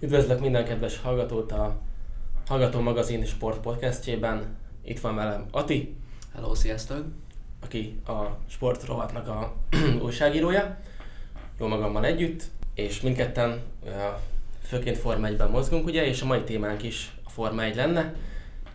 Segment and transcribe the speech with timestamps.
[0.00, 1.80] Üdvözlök minden kedves hallgatót a
[2.46, 4.56] Hallgató Magazin Sport Podcastjében.
[4.84, 5.96] Itt van velem Ati.
[6.34, 7.04] Hello, sziasztok!
[7.60, 9.54] Aki a Sport rovatnak a
[10.04, 10.78] újságírója.
[11.58, 12.42] Jó magammal együtt.
[12.74, 13.62] És mindketten
[14.62, 18.14] főként Forma 1-ben mozgunk, ugye, és a mai témánk is a Forma 1 lenne.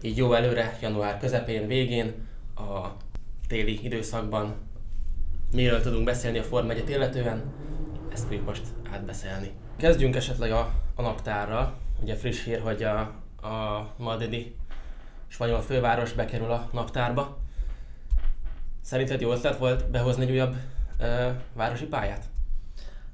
[0.02, 2.14] Így jó előre, január közepén, végén,
[2.56, 2.88] a
[3.48, 4.56] téli időszakban
[5.54, 7.44] miről tudunk beszélni a Forma 1 illetően,
[8.14, 9.52] ezt fogjuk most átbeszélni.
[9.78, 11.78] Kezdjünk esetleg a, a naptárra.
[12.02, 13.00] Ugye friss hír, hogy a,
[13.48, 14.56] a madridi
[15.28, 17.38] spanyol főváros bekerül a naptárba.
[18.82, 20.56] Szerinted jó ötlet volt behozni egy újabb
[21.00, 22.26] ö, városi pályát?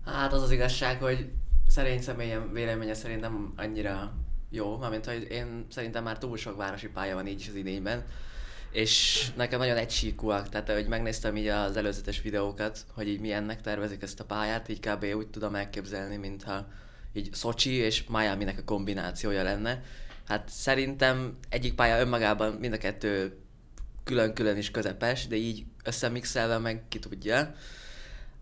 [0.05, 1.31] Hát az az igazság, hogy
[1.67, 4.13] szerény személyem véleménye szerint nem annyira
[4.49, 8.05] jó, mármint hogy én szerintem már túl sok városi pálya van így is az idényben,
[8.71, 14.01] és nekem nagyon egysíkúak, tehát hogy megnéztem így az előzetes videókat, hogy így milyennek tervezik
[14.01, 15.05] ezt a pályát, így kb.
[15.15, 16.65] úgy tudom elképzelni, mintha
[17.13, 19.83] így Szocsi és miami a kombinációja lenne.
[20.27, 23.37] Hát szerintem egyik pálya önmagában mind a kettő
[24.03, 27.55] külön-külön is közepes, de így összemixelve meg ki tudja.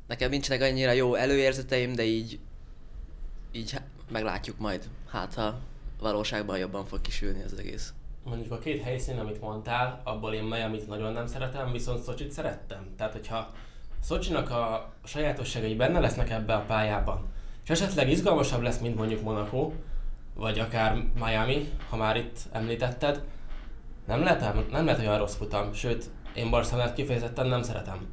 [0.07, 2.39] Nekem nincsenek annyira jó előérzeteim, de így,
[3.51, 3.75] így
[4.11, 4.89] meglátjuk majd.
[5.09, 5.59] Hát ha
[5.99, 7.93] valóságban jobban fog kisülni az egész
[8.27, 12.93] mondjuk a két helyszín, amit mondtál, abból én Miami-t nagyon nem szeretem, viszont Szocsit szerettem.
[12.97, 13.51] Tehát, hogyha
[13.99, 17.25] Szocsinak a sajátosságai benne lesznek ebbe a pályában,
[17.67, 19.71] és esetleg izgalmasabb lesz, mint mondjuk Monaco,
[20.33, 23.23] vagy akár Miami, ha már itt említetted,
[24.07, 28.07] nem lehet, nem lehet olyan rossz futam, sőt, én Barcelonát kifejezetten nem szeretem.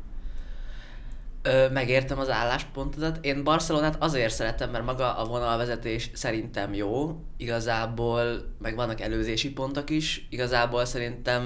[1.42, 3.25] Ö, megértem az álláspontodat.
[3.25, 7.20] Én Barcelonát azért szeretem, mert maga a vonalvezetés szerintem jó.
[7.36, 10.27] Igazából, meg vannak előzési pontok is.
[10.30, 11.42] Igazából szerintem...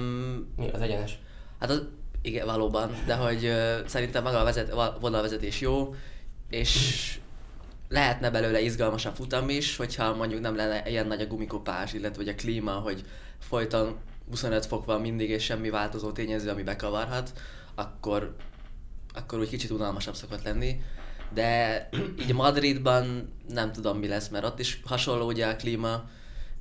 [0.55, 1.19] Mi az egyenes?
[1.59, 1.83] Hát az,
[2.21, 5.95] igen, valóban, de hogy ö, szerintem maga a vezet, vonalvezetés jó,
[6.49, 7.19] és
[7.89, 12.31] lehetne belőle izgalmasabb futam is, hogyha mondjuk nem lenne ilyen nagy a gumikopás, illetve hogy
[12.31, 13.05] a klíma, hogy
[13.39, 13.97] folyton
[14.29, 17.33] 25 fok van mindig, és semmi változó tényező, ami bekavarhat,
[17.75, 18.35] akkor
[19.13, 20.81] akkor úgy kicsit unalmasabb szokott lenni.
[21.33, 26.09] De így Madridban nem tudom mi lesz, mert ott is hasonló ugye a klíma,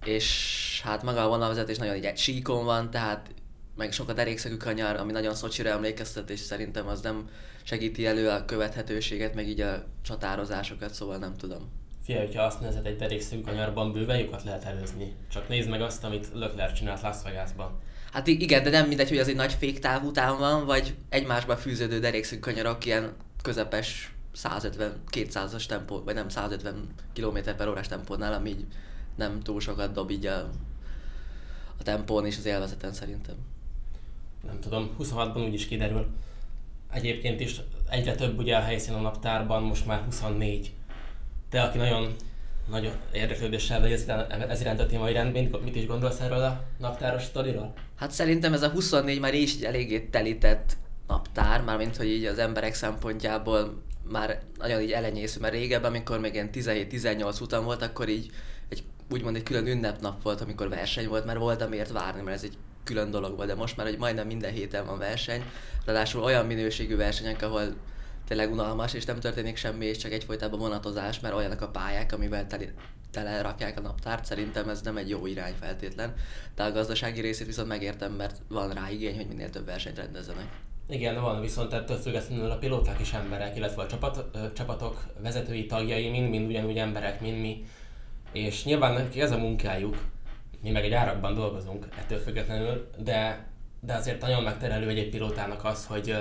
[0.04, 3.30] és hát maga a vonalvezetés nagyon így egy síkon van, tehát
[3.76, 7.28] meg sok a derékszögű kanyar, ami nagyon Szocsira emlékeztet, és szerintem az nem
[7.68, 11.70] segíti elő a követhetőséget, meg így a csatározásokat, szóval nem tudom.
[12.02, 15.12] Fia, hogyha azt nézed, egy derékszögű kanyarban bőven lyukat lehet előzni.
[15.30, 17.80] Csak nézd meg azt, amit Leclerc csinált Las Vegasban.
[18.12, 21.98] Hát igen, de nem mindegy, hogy az egy nagy féktáv után van, vagy egymásba fűződő
[21.98, 23.12] derékszünk kanyarok ilyen
[23.42, 28.64] közepes 150-200-as tempó, vagy nem 150 km per órás tempónál, ami így
[29.16, 30.50] nem túl sokat dob így a,
[31.78, 33.36] a tempón és az élvezeten szerintem.
[34.46, 36.06] Nem tudom, 26-ban úgyis kiderül.
[36.92, 37.60] Egyébként is
[37.90, 40.72] egyre több ugye a helyszín a naptárban, most már 24.
[41.50, 42.16] Te, aki nagyon
[42.70, 43.92] nagyon érdeklődéssel vagy
[44.48, 47.72] ez, iránt a téma iránt, mit is gondolsz erről a naptáros sztoriról?
[47.96, 52.74] Hát szerintem ez a 24 már is eléggé telített naptár, mármint hogy így az emberek
[52.74, 58.30] szempontjából már nagyon így elenyésző, mert régebben, amikor még ilyen 17-18 után volt, akkor így
[58.68, 62.44] egy, úgymond egy külön ünnepnap volt, amikor verseny volt, mert volt amiért várni, mert ez
[62.44, 62.56] egy
[62.88, 65.42] külön dolog volt, de most már, hogy majdnem minden héten van verseny,
[65.84, 67.74] ráadásul olyan minőségű versenyek, ahol
[68.28, 72.46] tényleg unalmas, és nem történik semmi, és csak egyfolytában vonatozás, mert olyanok a pályák, amivel
[72.46, 72.64] tele,
[73.10, 76.14] tele rakják a naptárt, szerintem ez nem egy jó irány feltétlen.
[76.54, 80.46] De a gazdasági részét viszont megértem, mert van rá igény, hogy minél több versenyt rendezzenek.
[80.88, 85.66] Igen, van, viszont ettől függetlenül a pilóták is emberek, illetve a csapat, ö, csapatok vezetői
[85.66, 87.64] tagjai mind-mind ugyanúgy emberek, mint mi.
[88.32, 89.96] És nyilván nekik ez a munkájuk,
[90.62, 93.46] mi meg egy árakban dolgozunk ettől függetlenül, de,
[93.80, 96.16] de azért nagyon megterelő egy, egy pilótának az, hogy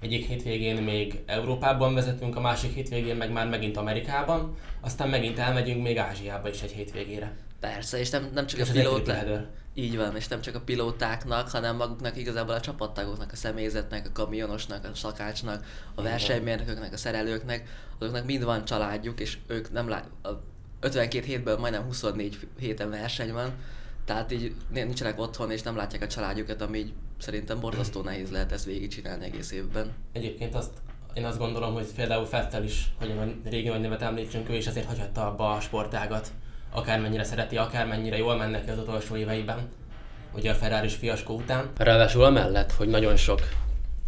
[0.00, 5.82] egyik hétvégén még Európában vezetünk, a másik hétvégén meg már megint Amerikában, aztán megint elmegyünk
[5.82, 7.36] még Ázsiába is egy hétvégére.
[7.60, 9.28] Persze, és nem, nem csak és a pilóták.
[9.74, 14.12] Így van, és nem csak a pilótáknak, hanem maguknak igazából a csapattagoknak, a személyzetnek, a
[14.12, 15.64] kamionosnak, a szakácsnak,
[15.94, 20.28] a versenymérnököknek, a szerelőknek, azoknak mind van családjuk, és ők nem lát, a
[20.80, 23.52] 52 hétből majdnem 24 héten verseny van,
[24.04, 28.52] tehát így nincsenek otthon, és nem látják a családjukat, ami így szerintem borzasztó nehéz lehet
[28.52, 29.92] ezt végigcsinálni egész évben.
[30.12, 30.70] Egyébként azt
[31.14, 34.66] én azt gondolom, hogy például Fettel is, hogy a régi nagy nevet említsünk, ő is
[34.66, 36.30] azért hagyhatta abba a sportágat,
[36.70, 39.68] akármennyire szereti, akármennyire jól mennek ki az utolsó éveiben,
[40.34, 41.70] ugye a Ferrari fiaskó után.
[41.76, 43.40] Ráadásul amellett, hogy nagyon sok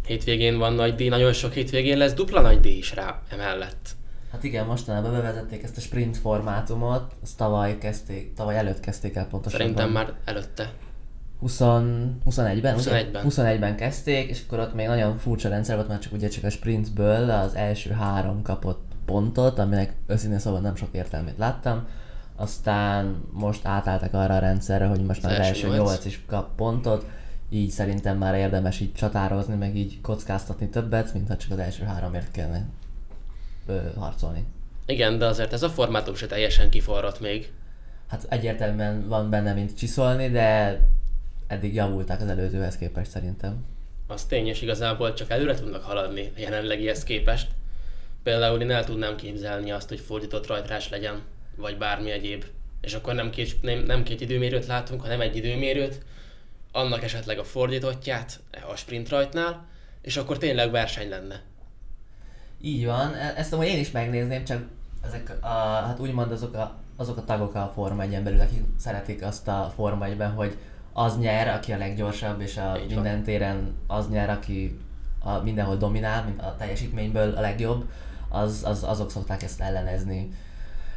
[0.05, 3.89] hétvégén van nagy díj, nagyon sok hétvégén lesz dupla nagy díj is rá emellett.
[4.33, 9.27] Hát igen, mostanában bevezették ezt a sprint formátumot, azt tavaly kezdték, tavaly előtt kezdték el
[9.27, 9.59] pontosan.
[9.59, 10.71] Szerintem már előtte.
[11.39, 12.75] 20, 21-ben?
[12.77, 13.25] 21-ben.
[13.29, 16.49] 21-ben kezdték, és akkor ott még nagyon furcsa rendszer volt, mert csak ugye csak a
[16.49, 21.87] sprintből az első három kapott pontot, aminek őszintén szóval nem sok értelmét láttam.
[22.35, 25.89] aztán most átálltak arra a rendszerre, hogy most már az első első nyolc.
[25.89, 27.05] 8 is kap pontot,
[27.49, 31.83] így szerintem már érdemes így csatározni, meg így kockáztatni többet, mint ha csak az első
[31.83, 32.65] háromért kellene
[33.65, 34.45] ö, harcolni.
[34.85, 37.51] Igen, de azért ez a formátum se teljesen kiforrott még.
[38.07, 40.79] Hát egyértelműen van benne, mint csiszolni, de
[41.47, 43.65] eddig javultak az előzőhez képest szerintem.
[44.07, 47.47] Az tény, és igazából csak előre tudnak haladni a jelenlegihez képest.
[48.23, 51.21] Például én el tudnám képzelni azt, hogy fordított rajtrás legyen,
[51.55, 52.45] vagy bármi egyéb.
[52.81, 56.01] És akkor nem két, nem, nem két időmérőt látunk, hanem egy időmérőt,
[56.71, 58.39] annak esetleg a fordítottját
[58.69, 59.67] a sprint rajtnál,
[60.01, 61.41] és akkor tényleg verseny lenne.
[62.65, 64.65] Így van, e- ezt amúgy én is megnézném, csak
[65.05, 65.47] ezek a,
[65.85, 69.71] hát úgymond azok a, azok a tagok a Forma 1 belül, akik szeretik azt a
[69.75, 70.57] Forma 1 hogy
[70.93, 73.03] az nyer, aki a leggyorsabb, és a Így van.
[73.03, 74.79] minden téren az nyer, aki
[75.19, 77.89] a, mindenhol dominál, mint a teljesítményből a legjobb,
[78.29, 80.33] az, az, azok szokták ezt ellenezni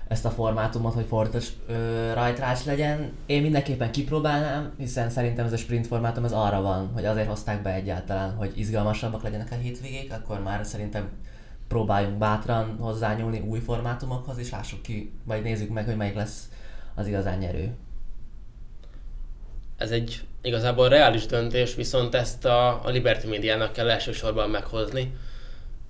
[0.09, 3.13] ezt a formátumot, hogy fordított ö, rajtrás legyen.
[3.27, 7.63] Én mindenképpen kipróbálnám, hiszen szerintem ez a sprint formátum az arra van, hogy azért hozták
[7.63, 11.09] be egyáltalán, hogy izgalmasabbak legyenek a hétvégék, akkor már szerintem
[11.69, 16.49] próbáljunk bátran hozzányúlni új formátumokhoz, és lássuk ki, vagy nézzük meg, hogy melyik lesz
[16.95, 17.75] az igazán nyerő.
[19.77, 25.15] Ez egy igazából reális döntés, viszont ezt a, a Liberty Médiának kell elsősorban meghozni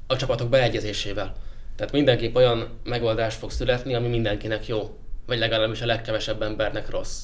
[0.06, 1.34] a csapatok beleegyezésével.
[1.76, 7.22] Tehát mindenképp olyan megoldás fog születni, ami mindenkinek jó, vagy legalábbis a legkevesebb embernek rossz.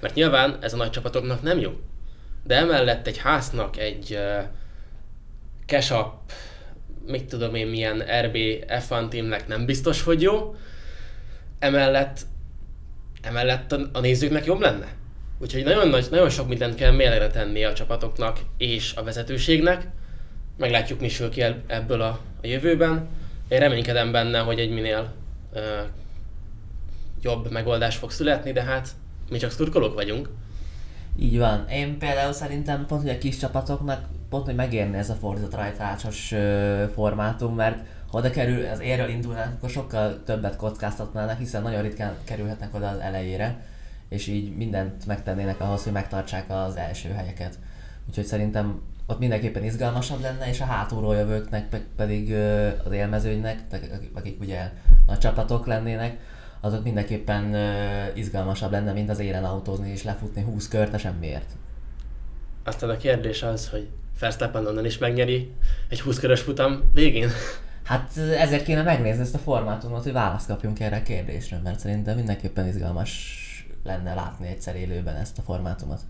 [0.00, 1.70] Mert nyilván ez a nagy csapatoknak nem jó.
[2.44, 4.44] De emellett egy háznak, egy uh,
[5.66, 5.94] cash
[7.06, 8.36] mit tudom én milyen RB
[8.66, 10.54] F1 teamnek nem biztos, hogy jó.
[11.58, 12.20] Emellett,
[13.22, 14.86] emellett a, a nézőknek jobb lenne.
[15.38, 19.86] Úgyhogy nagyon, nagy, nagyon sok mindent kell mérlegre tenni a csapatoknak és a vezetőségnek.
[20.56, 23.08] Meglátjuk, mi sül ki ebből a, a jövőben.
[23.48, 25.12] Én reménykedem benne, hogy egy minél
[25.52, 25.62] uh,
[27.22, 28.88] jobb megoldás fog születni, de hát
[29.30, 30.28] mi csak szurkolók vagyunk.
[31.18, 31.68] Így van.
[31.68, 36.34] Én például szerintem pont, hogy a kis csapatoknak pont, hogy megérni ez a fordított rajtrácsos
[36.94, 37.78] formátum, mert
[38.10, 42.88] ha oda kerül, az érről indulnának, akkor sokkal többet kockáztatnának, hiszen nagyon ritkán kerülhetnek oda
[42.88, 43.64] az elejére,
[44.08, 47.58] és így mindent megtennének ahhoz, hogy megtartsák az első helyeket.
[48.08, 52.32] Úgyhogy szerintem ott mindenképpen izgalmasabb lenne, és a hátulról jövőknek pe- pedig
[52.84, 53.58] az élmezőnynek,
[54.14, 54.70] akik, ugye
[55.06, 56.18] nagy csapatok lennének,
[56.60, 57.68] azok mindenképpen ö,
[58.14, 61.50] izgalmasabb lenne, mint az élen autózni és lefutni 20 kört a semmiért.
[62.64, 63.88] Aztán a kérdés az, hogy
[64.20, 65.52] Verstappen onnan is megnyeri
[65.88, 67.30] egy 20 körös futam végén.
[67.82, 72.16] Hát ezért kéne megnézni ezt a formátumot, hogy választ kapjunk erre a kérdésre, mert szerintem
[72.16, 73.38] mindenképpen izgalmas
[73.84, 76.00] lenne látni egyszer élőben ezt a formátumot.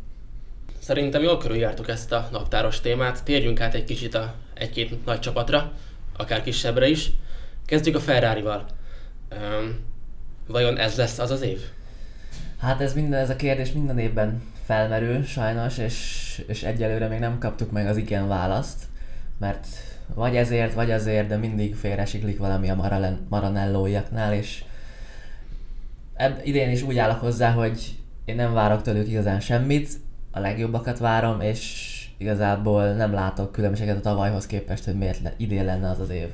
[0.78, 3.24] Szerintem jól körüljártuk ezt a naptáros témát.
[3.24, 5.72] Térjünk át egy kicsit a egy-két nagy csapatra,
[6.16, 7.10] akár kisebbre is.
[7.66, 8.66] Kezdjük a Ferrari-val.
[9.30, 9.78] Um,
[10.46, 11.60] vajon ez lesz az az év?
[12.58, 17.38] Hát ez minden, ez a kérdés minden évben felmerül sajnos, és, és egyelőre még nem
[17.38, 18.84] kaptuk meg az igen választ,
[19.38, 19.67] mert
[20.14, 22.90] vagy ezért, vagy azért, de mindig félresiklik valami a
[23.28, 24.64] Maranello-jaknál, és
[26.14, 27.94] eb- idén is úgy állok hozzá, hogy
[28.25, 29.88] én nem várok tőlük igazán semmit,
[30.31, 31.88] a legjobbakat várom, és
[32.19, 36.28] igazából nem látok különbséget a tavalyhoz képest, hogy miért le- idén lenne az az év.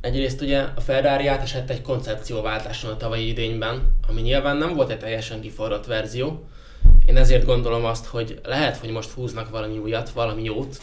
[0.00, 4.98] Egyrészt ugye a Ferrari átesett egy koncepcióváltáson a tavalyi idényben, ami nyilván nem volt egy
[4.98, 6.44] teljesen kiforrott verzió.
[7.06, 10.80] Én ezért gondolom azt, hogy lehet, hogy most húznak valami újat, valami jót,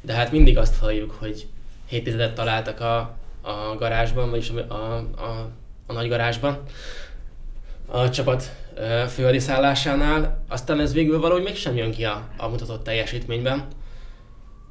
[0.00, 1.46] de hát mindig azt halljuk, hogy
[1.86, 2.98] 7 tizedet találtak a,
[3.40, 5.48] a garázsban, vagyis a, a, a,
[5.86, 6.58] a nagy garázsban
[7.86, 8.54] a csapat
[9.08, 13.64] főadiszállásánál, aztán ez végül valahogy mégsem jön ki a, a mutatott teljesítményben.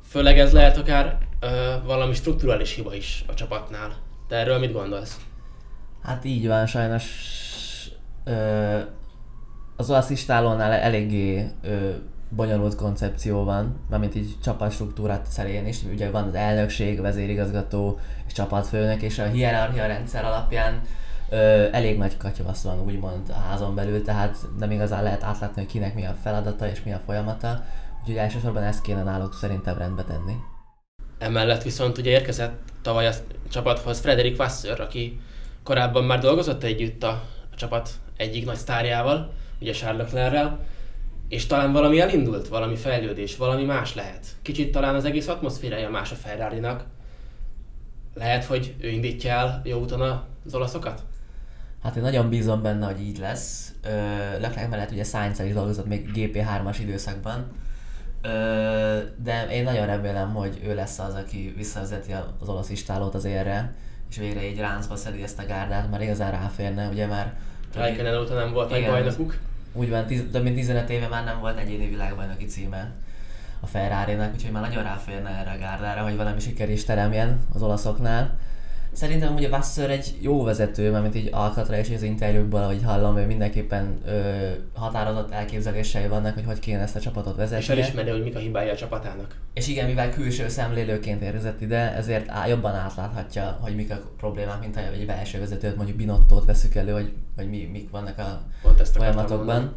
[0.10, 1.48] Főleg ez lehet akár ö,
[1.84, 3.96] valami strukturális hiba is a csapatnál.
[4.28, 5.20] Te erről mit gondolsz?
[6.04, 7.06] Hát így van, sajnos
[8.24, 8.80] ö,
[9.76, 11.90] az asszisztálónál eléggé ö,
[12.30, 19.02] bonyolult koncepció van, mármint így csapatstruktúrát szerén is, ugye van az elnökség, vezérigazgató és csapatfőnök,
[19.02, 20.82] és a hierarchia rendszer alapján
[21.30, 25.72] ö, elég nagy katyvasz van úgymond a házon belül, tehát nem igazán lehet átlátni, hogy
[25.72, 27.64] kinek mi a feladata és mi a folyamata,
[28.00, 30.34] úgyhogy elsősorban ezt kéne náluk szerintem rendbe tenni.
[31.20, 33.14] Emellett viszont ugye érkezett tavaly a
[33.50, 35.20] csapathoz Frederik Vasseur, aki
[35.64, 40.60] korábban már dolgozott együtt a, a csapat egyik nagy sztárjával, ugye Charles Leclerrel,
[41.28, 44.26] és talán valami elindult, valami fejlődés, valami más lehet.
[44.42, 46.86] Kicsit talán az egész atmoszférája más a ferrari -nak.
[48.14, 50.02] Lehet, hogy ő indítja el jó úton
[50.46, 51.04] az olaszokat?
[51.84, 53.74] Hát én nagyon bízom benne, hogy így lesz.
[54.40, 57.46] Leclerc mellett ugye sainz is dolgozott még GP3-as időszakban.
[58.22, 58.30] Ö,
[59.24, 63.74] de én nagyon remélem, hogy ő lesz az, aki visszavezeti az olasz istálót az élre,
[64.10, 67.34] és végre így ráncba szedi ezt a gárdát, mert igazán ráférne, ugye már
[67.76, 68.92] Raikkonen óta nem volt Igen.
[68.92, 69.38] bajnokuk.
[69.74, 72.92] Úgy van, tiz, több mint 15 éve már nem volt egyéni világbajnoki címe
[73.60, 77.62] a Ferrari-nak, úgyhogy már nagyon ráférne erre a gárdára, hogy valami siker is teremjen az
[77.62, 78.35] olaszoknál.
[78.96, 83.26] Szerintem ugye Vassar egy jó vezető, mert így alkatra és az interjúkból, ahogy hallom, ő
[83.26, 84.22] mindenképpen ö,
[84.74, 87.64] határozott elképzelései vannak, hogy hogy kéne ezt a csapatot vezetni.
[87.64, 89.36] És elismeri, hogy mik a hibája a csapatának.
[89.54, 94.60] És igen, mivel külső szemlélőként érkezett ide, ezért á, jobban átláthatja, hogy mik a problémák,
[94.60, 98.42] mint ha egy belső vezetőt, mondjuk Binottót veszük elő, hogy, hogy mi, mik vannak a
[98.62, 99.46] Pont ezt folyamatokban.
[99.46, 99.72] mondani.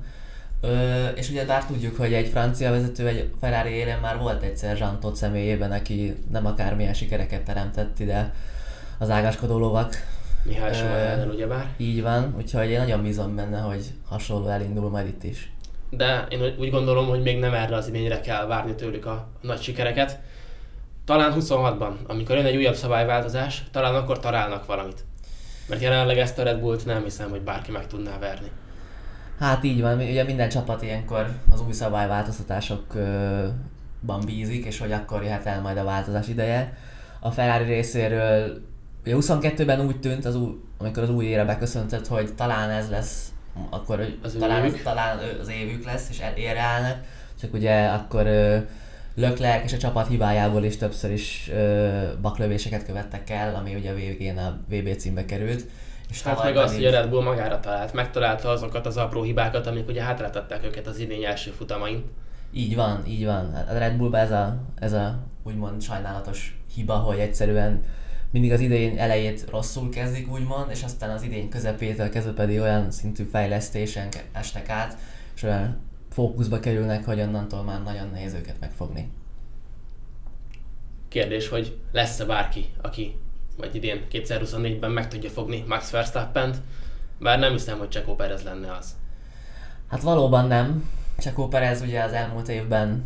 [0.60, 4.78] Ö, és ugye bár tudjuk, hogy egy francia vezető egy Ferrari élén már volt egyszer
[4.78, 8.32] Jean Todt személyében, aki nem akármilyen sikereket teremtett ide
[8.98, 9.94] az ágaskodó lovak.
[10.42, 11.66] Mihály Ö, Schumacher ugyebár.
[11.76, 15.52] Így van, úgyhogy én nagyon bízom benne, hogy hasonló elindul majd itt is.
[15.90, 19.60] De én úgy gondolom, hogy még nem erre az idényre kell várni tőlük a nagy
[19.60, 20.18] sikereket.
[21.04, 25.04] Talán 26-ban, amikor jön egy újabb szabályváltozás, talán akkor találnak valamit.
[25.68, 28.50] Mert jelenleg ezt a Red Bullt nem hiszem, hogy bárki meg tudná verni.
[29.38, 35.46] Hát így van, ugye minden csapat ilyenkor az új szabályváltoztatásokban bízik, és hogy akkor jöhet
[35.46, 36.76] el majd a változás ideje.
[37.20, 38.60] A Ferrari részéről
[39.08, 43.32] ugye 22-ben úgy tűnt, az új, amikor az új ére beköszöntött, hogy talán ez lesz,
[43.70, 44.82] akkor Az talán, évük.
[44.82, 46.96] talán az évük lesz, és ére állnak,
[47.40, 48.56] csak ugye akkor ö,
[49.14, 51.88] Leclerc és a csapat hibájából is többször is ö,
[52.22, 55.64] baklövéseket követtek el, ami ugye a végén a VB címbe került.
[56.10, 57.92] És Hát meg az, hogy a Red Bull magára talált.
[57.92, 62.04] Megtalálta azokat az apró hibákat, amik ugye hátráltatták őket az idény első futamain.
[62.52, 63.54] Így van, így van.
[63.68, 67.82] A Red Bullban ez a, ez a úgymond sajnálatos hiba, hogy egyszerűen
[68.30, 72.90] mindig az idén elejét rosszul kezdik, úgymond, és aztán az idén közepétől kezdve pedig olyan
[72.90, 74.98] szintű fejlesztésen estek át,
[75.34, 75.80] és olyan
[76.10, 79.10] fókuszba kerülnek, hogy onnantól már nagyon nehéz őket megfogni.
[81.08, 83.18] Kérdés, hogy lesz-e bárki, aki
[83.56, 86.56] vagy idén 2024-ben meg tudja fogni Max Verstappent,
[87.18, 88.96] bár nem hiszem, hogy Checo Perez lenne az.
[89.88, 90.90] Hát valóban nem.
[91.18, 93.04] Csakó Perez ugye az elmúlt évben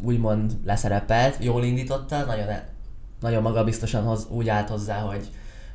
[0.00, 2.68] úgymond leszerepelt, jól indította, nagyon, e-
[3.20, 5.28] nagyon magabiztosan hoz, úgy állt hozzá, hogy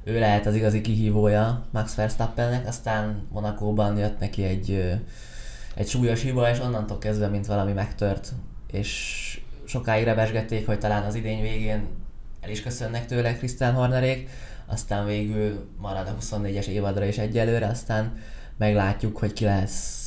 [0.04, 5.00] ő lehet az igazi kihívója Max Verstappennek, aztán Monakóban jött neki egy,
[5.76, 8.34] egy súlyos hiba, és onnantól kezdve, mint valami megtört,
[8.72, 11.88] és sokáig rebesgették, hogy talán az idény végén
[12.42, 14.30] el is köszönnek tőle Christian Hornerék,
[14.66, 18.18] aztán végül marad a 24-es évadra is egyelőre, aztán
[18.58, 20.02] meglátjuk, hogy ki lesz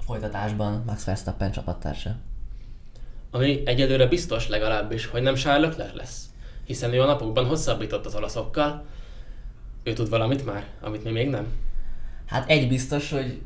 [0.00, 2.16] folytatásban Max Verstappen csapattársa.
[3.30, 6.24] Ami egyelőre biztos legalábbis, hogy nem Charles Leclerc lesz.
[6.66, 8.84] Hiszen ő a napokban hosszabbított az olaszokkal.
[9.82, 11.46] Ő tud valamit már, amit mi még nem?
[12.26, 13.42] Hát egy biztos, hogy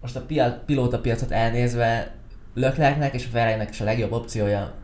[0.00, 2.14] most a pia- pilóta piacot elnézve
[2.54, 4.74] Leclercnek és ferrari is a legjobb opciója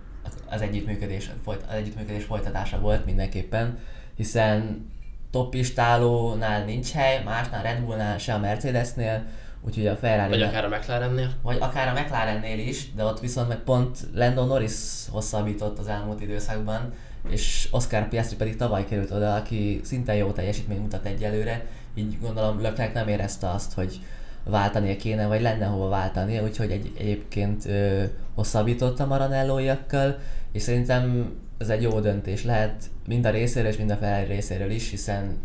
[0.51, 3.79] az együttműködés, az együttműködés folytatása volt mindenképpen,
[4.17, 4.91] hiszen
[5.31, 9.25] topistálónál nincs hely, másnál Red Bullnál, se a Mercedesnél,
[9.61, 11.33] úgyhogy a Ferrari Vagy akár a McLarennél?
[11.43, 14.75] vagy akár a McLarennél is, de ott viszont meg pont Lando Norris
[15.11, 16.93] hosszabbított az elmúlt időszakban,
[17.31, 22.61] és Oscar Piastri pedig tavaly került oda, aki szinte jó teljesítményt mutat egyelőre, így gondolom
[22.61, 24.01] Leclerc nem érezte azt, hogy
[24.45, 28.03] váltania kéne, vagy lenne hova váltania, úgyhogy egy, egyébként ö,
[28.35, 30.19] hosszabbított a Maranello-iakkal,
[30.53, 34.71] és szerintem ez egy jó döntés lehet mind a részéről és mind a Ferrari részéről
[34.71, 35.39] is, hiszen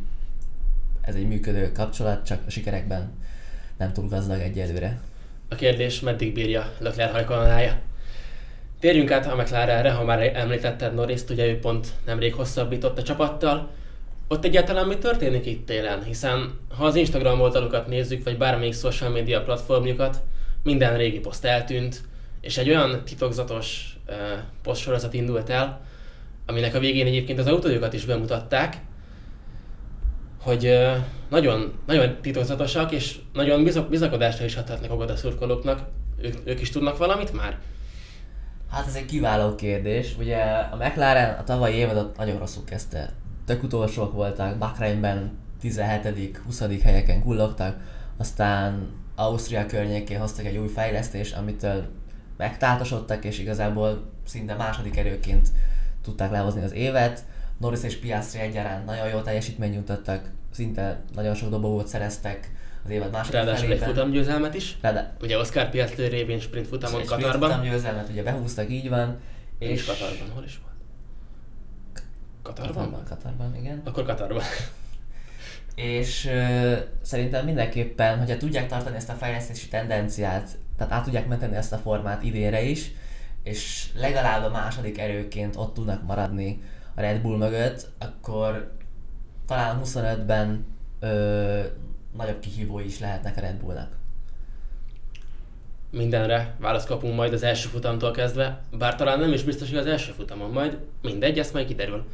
[1.02, 3.12] ez egy működő kapcsolat, csak a sikerekben
[3.78, 5.00] nem túl gazdag egyelőre.
[5.50, 7.80] A kérdés, meddig bírja Leclerc hajkolonája?
[8.82, 13.70] Térjünk át a McLarenre, ha már említetted Norris-t, ugye ő pont nemrég hosszabbított a csapattal.
[14.28, 16.04] Ott egyáltalán mi történik itt télen?
[16.04, 20.22] Hiszen ha az Instagram oldalukat nézzük, vagy bármelyik social media platformjukat,
[20.64, 22.02] minden régi poszt eltűnt,
[22.40, 24.16] és egy olyan titokzatos uh,
[24.64, 25.82] posztsorozat indult el,
[26.46, 28.78] aminek a végén egyébként az autójukat is bemutatták,
[30.42, 30.92] hogy ö,
[31.30, 35.82] nagyon, nagyon titokzatosak, és nagyon bizak, bizakodásra is adhatnak a szurkolóknak.
[36.22, 37.60] Ők, ők is tudnak valamit már?
[38.72, 40.16] Hát ez egy kiváló kérdés.
[40.20, 43.10] Ugye a McLaren a tavalyi évadot nagyon rosszul kezdte.
[43.46, 47.78] Tök utolsók voltak, Bahreinben 17 20 helyeken kullogtak,
[48.18, 51.86] aztán Ausztria környékén hoztak egy új fejlesztést, amitől
[52.38, 55.50] megtátosodtak, és igazából szinte második erőként
[56.04, 57.24] tudták lehozni az évet.
[57.58, 62.52] Norris és Piastri egyaránt nagyon jó teljesítményt nyújtottak, szinte nagyon sok dobogót szereztek
[62.84, 63.90] az évad második Ráadásul egy felében.
[63.90, 64.78] futamgyőzelmet is.
[64.82, 67.52] Ráadá- Ugye Oscar Piastri révén sprint és futamon egy Katarban.
[67.52, 69.20] sprint győzelmet ugye behúztak, így van.
[69.60, 70.70] És Katarban, hol is volt?
[72.42, 72.74] Katarban?
[72.74, 73.82] Katarban, Katarban, igen.
[73.86, 74.44] Akkor Katarban.
[75.76, 81.56] És ö, szerintem mindenképpen, hogyha tudják tartani ezt a fejlesztési tendenciát, tehát át tudják menteni
[81.56, 82.92] ezt a formát idénre is,
[83.44, 86.62] és legalább a második erőként ott tudnak maradni
[86.96, 88.72] a Red Bull mögött, akkor
[89.48, 90.66] talán 25-ben
[91.00, 91.60] ö,
[92.18, 94.00] nagyobb kihívói is lehetnek a Red Bullnak.
[95.90, 99.86] Mindenre választ kapunk majd az első futamtól kezdve, bár talán nem is biztos, hogy az
[99.86, 102.06] első futamon majd, mindegy, ezt majd kiderül.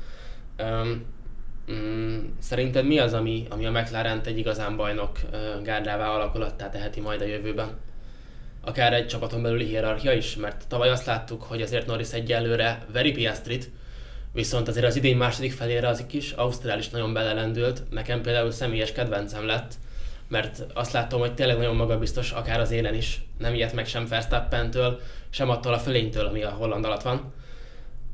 [0.60, 1.06] Um,
[1.72, 7.02] mm, szerinted mi az, ami, ami a mclaren egy igazán bajnok uh, gárdává alakulattá teheti
[7.02, 7.70] majd a jövőben?
[8.62, 13.12] Akár egy csapaton belüli hierarchia is, mert tavaly azt láttuk, hogy azért Norris egyelőre veri
[13.12, 13.70] Piastrit,
[14.34, 18.92] viszont azért az idén második felére az kis Ausztrál is nagyon belelendült, nekem például személyes
[18.92, 19.74] kedvencem lett,
[20.28, 24.08] mert azt látom, hogy tényleg nagyon magabiztos, akár az élen is, nem ilyet meg sem
[24.08, 27.34] Verstappentől, sem attól a fölénytől, ami a holland alatt van,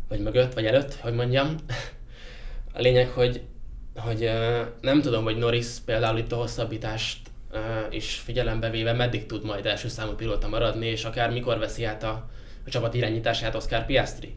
[0.09, 1.55] vagy mögött, vagy előtt, hogy mondjam.
[2.75, 3.41] A lényeg, hogy,
[3.95, 4.31] hogy
[4.81, 7.19] nem tudom, hogy Norris például itt a hosszabbítást
[7.89, 12.03] is figyelembe véve meddig tud majd első számú pilóta maradni, és akár mikor veszi át
[12.03, 12.29] a,
[12.65, 14.35] a csapat irányítását Oscar Piastri.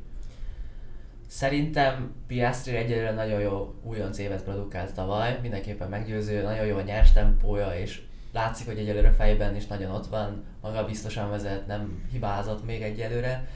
[1.27, 7.13] Szerintem Piastri egyelőre nagyon jó újonc évet produkált tavaly, mindenképpen meggyőző, nagyon jó a nyers
[7.13, 8.01] tempója, és
[8.33, 13.49] látszik, hogy egyelőre fejben is nagyon ott van, maga biztosan vezet, nem hibázott még egyelőre.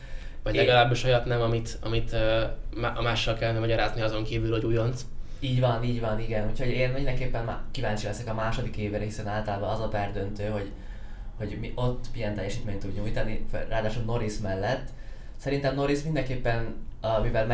[0.43, 0.61] Vagy Én...
[0.61, 5.05] legalábbis olyat nem, amit, amit uh, a mással kellene magyarázni azon kívül, hogy újonc.
[5.41, 6.49] Így van, így van, igen.
[6.49, 10.71] Úgyhogy én mindenképpen már kíváncsi leszek a második évre, hiszen általában az a perdöntő, hogy,
[11.37, 14.89] hogy mi ott milyen teljesítményt tud nyújtani, ráadásul Norris mellett.
[15.37, 17.47] Szerintem Norris mindenképpen a, mivel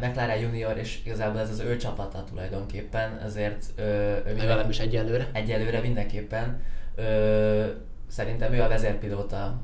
[0.00, 3.82] McLaren Junior, és igazából ez az ő csapata tulajdonképpen, ezért ö,
[4.26, 5.28] ő legalábbis egyelőre.
[5.32, 6.62] Egyelőre mindenképpen.
[6.94, 7.66] Ö,
[8.08, 9.60] szerintem ő a vezérpilóta,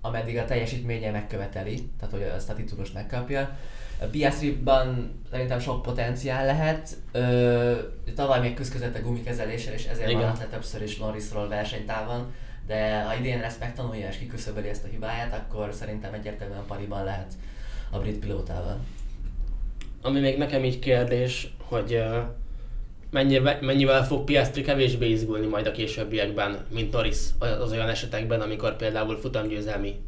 [0.00, 3.56] ameddig a teljesítménye megköveteli, tehát hogy ezt a titulust megkapja.
[4.00, 6.96] A Piastri-ban szerintem sok potenciál lehet.
[7.12, 7.74] Ö,
[8.14, 10.20] tavaly még küzdött a gumikezeléssel, és ezért Igen.
[10.20, 12.34] maradt le többször is Norrisról versenytávon,
[12.66, 17.32] de ha idén ezt megtanulja és kiküszöböli ezt a hibáját, akkor szerintem egyértelműen pariban lehet
[17.90, 18.78] a brit pilótával.
[20.02, 22.02] Ami még nekem így kérdés, hogy
[23.10, 28.76] mennyivel, mennyivel fog Piastri kevésbé izgulni majd a későbbiekben, mint Norris az olyan esetekben, amikor
[28.76, 30.00] például futamgyőzelmi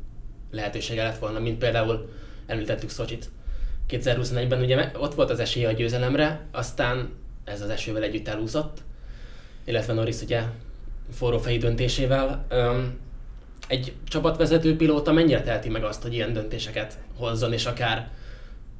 [0.50, 2.10] lehetősége lett volna, mint például
[2.46, 3.30] említettük Szocsit.
[3.90, 7.08] 2021-ben ugye ott volt az esélye a győzelemre, aztán
[7.44, 8.78] ez az esővel együtt elúszott,
[9.64, 10.42] illetve Norris ugye
[11.12, 12.46] forró fejű döntésével.
[13.68, 18.10] Egy csapatvezető pilóta mennyire teheti meg azt, hogy ilyen döntéseket hozzon, és akár,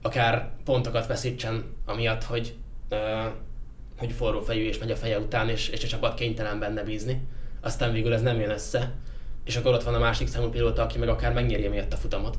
[0.03, 2.55] akár pontokat veszítsen, amiatt, hogy,
[2.91, 2.99] uh,
[3.99, 7.21] hogy forró fejű és megy a feje után, és, és a csapat kénytelen benne bízni.
[7.61, 8.93] Aztán végül ez nem jön össze,
[9.45, 12.39] és akkor ott van a másik számú pilóta, aki meg akár megnyeri miatt a futamot.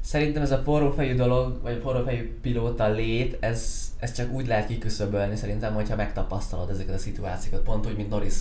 [0.00, 4.66] Szerintem ez a forrófejű dolog, vagy a forrófejű pilóta lét, ez, ez csak úgy lehet
[4.66, 7.62] kiküszöbölni szerintem, hogyha megtapasztalod ezeket a szituációkat.
[7.62, 8.34] Pont úgy, mint Norris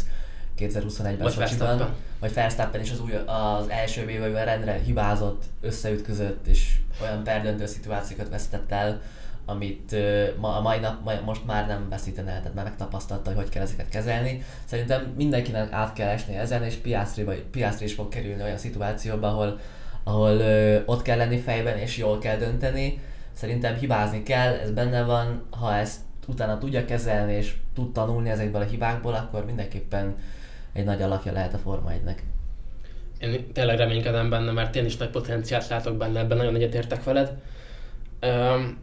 [0.59, 7.23] 2021-ben Socsiban, vagy Verstappen is az, új, az első évben rendre hibázott, összeütközött, és olyan
[7.23, 9.01] perdöntő szituációkat vesztett el,
[9.45, 9.95] amit
[10.37, 13.49] ma, a mai nap ma, most már nem veszítene el, tehát már megtapasztalta, hogy hogy
[13.49, 14.43] kell ezeket kezelni.
[14.65, 16.77] Szerintem mindenkinek át kell esni ezen, és
[17.25, 19.59] vagy Piastri is fog kerülni olyan szituációba, ahol,
[20.03, 23.01] ahol ö, ott kell lenni fejben, és jól kell dönteni.
[23.33, 28.61] Szerintem hibázni kell, ez benne van, ha ezt utána tudja kezelni, és tud tanulni ezekből
[28.61, 30.15] a hibákból, akkor mindenképpen
[30.75, 32.17] egy nagy alakja lehet a Forma 1-nek.
[33.19, 37.33] Én tényleg reménykedem benne, mert én is nagy potenciált látok benne, ebben nagyon egyetértek veled.
[38.21, 38.77] Um,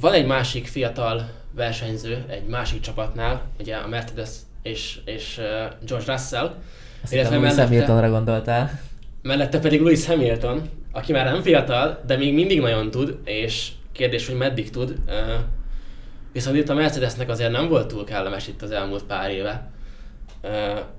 [0.00, 4.30] van egy másik fiatal versenyző, egy másik csapatnál, ugye a Mercedes
[4.62, 6.54] és, és uh, George Russell.
[7.02, 8.80] Azt illetve Lewis mellette, Hamiltonra gondoltál.
[9.22, 14.26] Mellette pedig Lewis Hamilton, aki már nem fiatal, de még mindig nagyon tud, és kérdés,
[14.26, 14.94] hogy meddig tud.
[15.06, 15.14] Uh,
[16.32, 19.70] viszont itt a Mercedesnek azért nem volt túl kellemes itt az elmúlt pár éve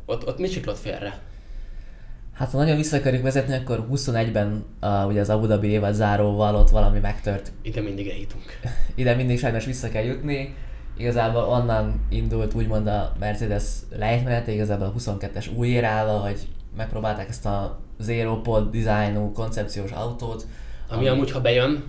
[0.06, 1.20] ott, ott mi csiklott félre?
[2.34, 6.56] Hát ha nagyon vissza akarjuk vezetni, akkor 21-ben uh, ugye az Abu Dhabi évad záróval
[6.56, 7.52] ott valami megtört.
[7.62, 8.44] Ide mindig eljutunk.
[8.96, 10.56] Ide mindig sajnos vissza kell jutni.
[10.98, 13.64] Igazából onnan indult úgymond a Mercedes
[13.98, 16.48] lejtmenete, igazából a 22-es új érával, hogy
[16.78, 20.46] megpróbálták ezt a zero pod designú koncepciós autót.
[20.88, 21.84] Ami, ami amúgy, ha bejön,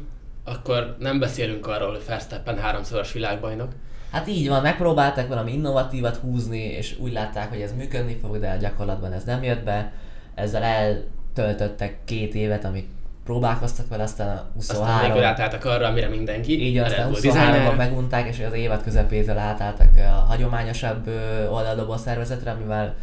[0.44, 3.72] akkor nem beszélünk arról, hogy Verstappen háromszoros világbajnok.
[4.10, 8.50] Hát így van, megpróbáltak valami innovatívat húzni, és úgy látták, hogy ez működni fog, de
[8.50, 9.92] a gyakorlatban ez nem jött be.
[10.34, 12.88] Ezzel eltöltöttek két évet, amik
[13.24, 14.86] próbálkoztak vele, aztán a 23...
[14.86, 16.66] Aztán végül átálltak arra, amire mindenki.
[16.66, 21.08] Így aztán 23-ban megunták, és az évad közepétől átálltak a hagyományosabb
[21.50, 22.94] oldaldobó szervezetre, amivel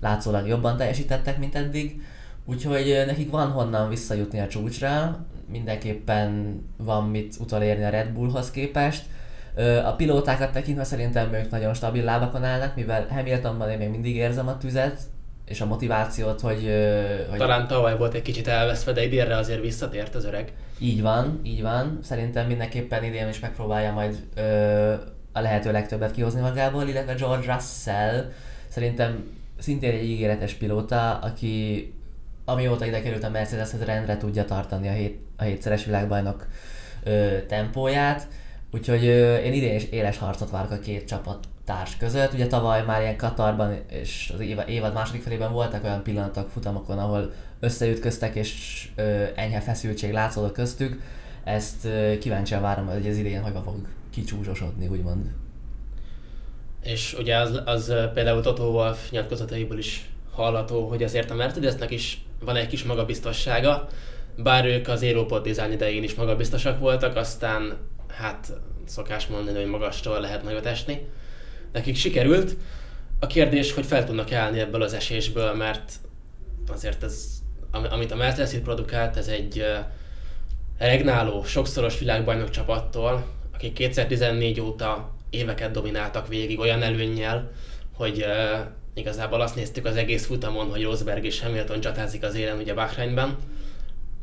[0.00, 2.02] látszólag jobban teljesítettek, mint eddig.
[2.44, 5.18] Úgyhogy nekik van honnan visszajutni a csúcsra,
[5.50, 9.04] mindenképpen van mit utolérni a Red Bullhoz képest.
[9.84, 14.48] A pilótákat tekintve szerintem ők nagyon stabil lábakon állnak, mivel Hamiltonban én még mindig érzem
[14.48, 15.00] a tüzet,
[15.46, 16.70] és a motivációt, hogy,
[17.30, 17.38] hogy...
[17.38, 20.52] Talán tavaly volt egy kicsit elveszve, de idénre azért visszatért az öreg.
[20.78, 21.98] Így van, így van.
[22.02, 24.92] Szerintem mindenképpen idén is megpróbálja majd ö,
[25.32, 28.32] a lehető legtöbbet kihozni magából, illetve George Russell
[28.68, 31.92] szerintem szintén egy ígéretes pilóta, aki
[32.44, 36.46] amióta ide került a Mercedeshez rendre tudja tartani a, hét, a hétszeres világbajnok
[37.04, 38.28] ö, tempóját,
[38.74, 39.04] úgyhogy
[39.44, 42.32] én idén is éles harcot várok a két csapat társ között.
[42.32, 47.32] Ugye tavaly már ilyen Katarban és az évad, második felében voltak olyan pillanatok futamokon, ahol
[47.60, 51.02] összeütköztek és ö, enyhe feszültség látszódott köztük.
[51.44, 53.74] Ezt ö, kíváncsian várom, hogy az idén hogyan fog
[54.10, 55.24] kicsúzsosodni, úgymond.
[56.82, 62.24] És ugye az, az például Toto Wolff nyilatkozataiból is hallható, hogy azért a Mercedesnek is
[62.40, 63.88] van egy kis magabiztossága,
[64.36, 67.76] bár ők az Aeroport design idején is magabiztosak voltak, aztán
[68.16, 68.52] hát
[68.86, 71.08] szokás mondani, hogy magastól lehet nagyot esni.
[71.72, 72.56] Nekik sikerült.
[73.20, 75.92] A kérdés, hogy fel tudnak állni ebből az esésből, mert
[76.68, 77.28] azért ez,
[77.70, 79.64] amit a Mercedes itt produkált, ez egy
[80.78, 87.50] regnáló, sokszoros világbajnok csapattól, akik 2014 óta éveket domináltak végig olyan előnnyel,
[87.96, 92.58] hogy uh, igazából azt néztük az egész futamon, hogy Rosberg és Hamilton csatázik az élen
[92.58, 93.36] ugye Bahreinben,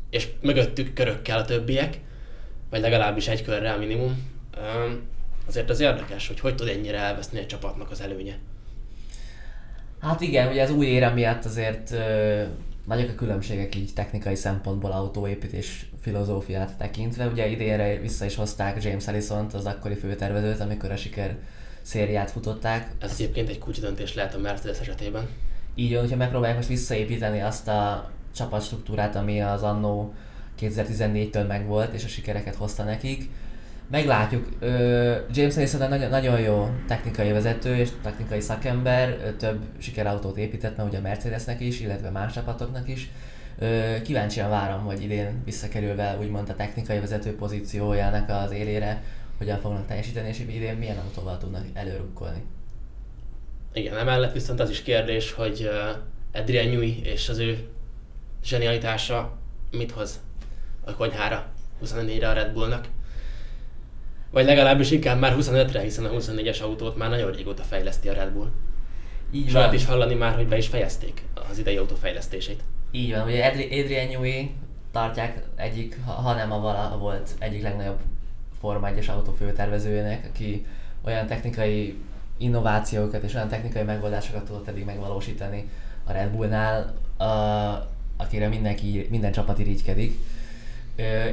[0.10, 2.00] és mögöttük körökkel a többiek,
[2.72, 4.30] vagy legalábbis egy körrel minimum.
[4.58, 4.92] Uh,
[5.48, 8.38] azért az érdekes, hogy hogy tud ennyire elveszni egy csapatnak az előnye.
[10.02, 12.42] Hát igen, ugye az új érem miatt azért ö,
[12.88, 17.28] nagyok a különbségek így technikai szempontból autóépítés filozófiát tekintve.
[17.28, 21.38] Ugye idénre vissza is hozták James ellison az akkori főtervezőt, amikor a siker
[21.82, 22.92] szériát futották.
[23.00, 25.28] Ez egyébként egy kulcsdöntés lehet a Mercedes esetében.
[25.76, 30.14] Így van, hogyha megpróbálják most visszaépíteni azt a csapatstruktúrát, ami az annó
[30.60, 33.30] 2014-től megvolt, és a sikereket hozta nekik.
[33.92, 34.50] Meglátjuk.
[35.32, 40.98] James Ellison nagyon, nagyon jó technikai vezető és technikai szakember, több sikerautót épített, mert ugye
[40.98, 43.12] a Mercedesnek is, illetve más csapatoknak is.
[44.04, 49.04] Kíváncsian várom, hogy idén visszakerülve úgymond a technikai vezető pozíciójának az élére
[49.38, 52.44] hogyan fognak teljesíteni, és idén milyen autóval tudnak előrukkolni.
[53.74, 55.70] Igen, emellett viszont az is kérdés, hogy
[56.34, 57.68] Adrian Newey és az ő
[58.44, 59.38] zsenialitása
[59.72, 60.20] mit hoz
[60.86, 61.46] a konyhára
[61.86, 62.88] 24-re a Red Bullnak.
[64.32, 68.32] Vagy legalábbis inkább már 25-re, hiszen a 24-es autót már nagyon régóta fejleszti a Red
[68.32, 68.50] Bull.
[69.32, 69.74] Így van.
[69.74, 72.64] is hallani már, hogy be is fejezték az idei autó fejlesztését.
[72.92, 74.50] Így van, ugye Adrian Newey
[74.92, 78.00] tartják egyik, ha nem a vala volt egyik legnagyobb
[78.60, 80.66] Forma 1-es autó főtervezőjének, aki
[81.02, 81.98] olyan technikai
[82.38, 85.70] innovációkat és olyan technikai megoldásokat tudott eddig megvalósítani
[86.04, 87.24] a Red Bullnál, a,
[88.18, 90.20] akire mindenki, minden csapat irigykedik.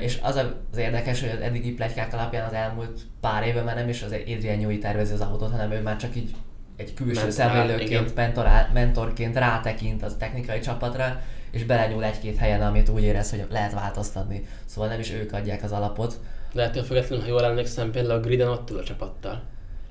[0.00, 0.36] És az
[0.70, 4.12] az érdekes, hogy az eddigi plegykák alapján az elmúlt pár évben már nem is az
[4.12, 6.34] Adrian Newey tervezi az autót, hanem ő már csak így
[6.76, 13.02] egy külső szemlélőként, mentorá, mentorként rátekint az technikai csapatra, és belenyúl egy-két helyen, amit úgy
[13.02, 14.46] érez, hogy lehet változtatni.
[14.64, 16.20] Szóval nem is ők adják az alapot.
[16.52, 19.42] De ettől függetlenül, ha jól emlékszem, például a Griden ott ül a csapattal.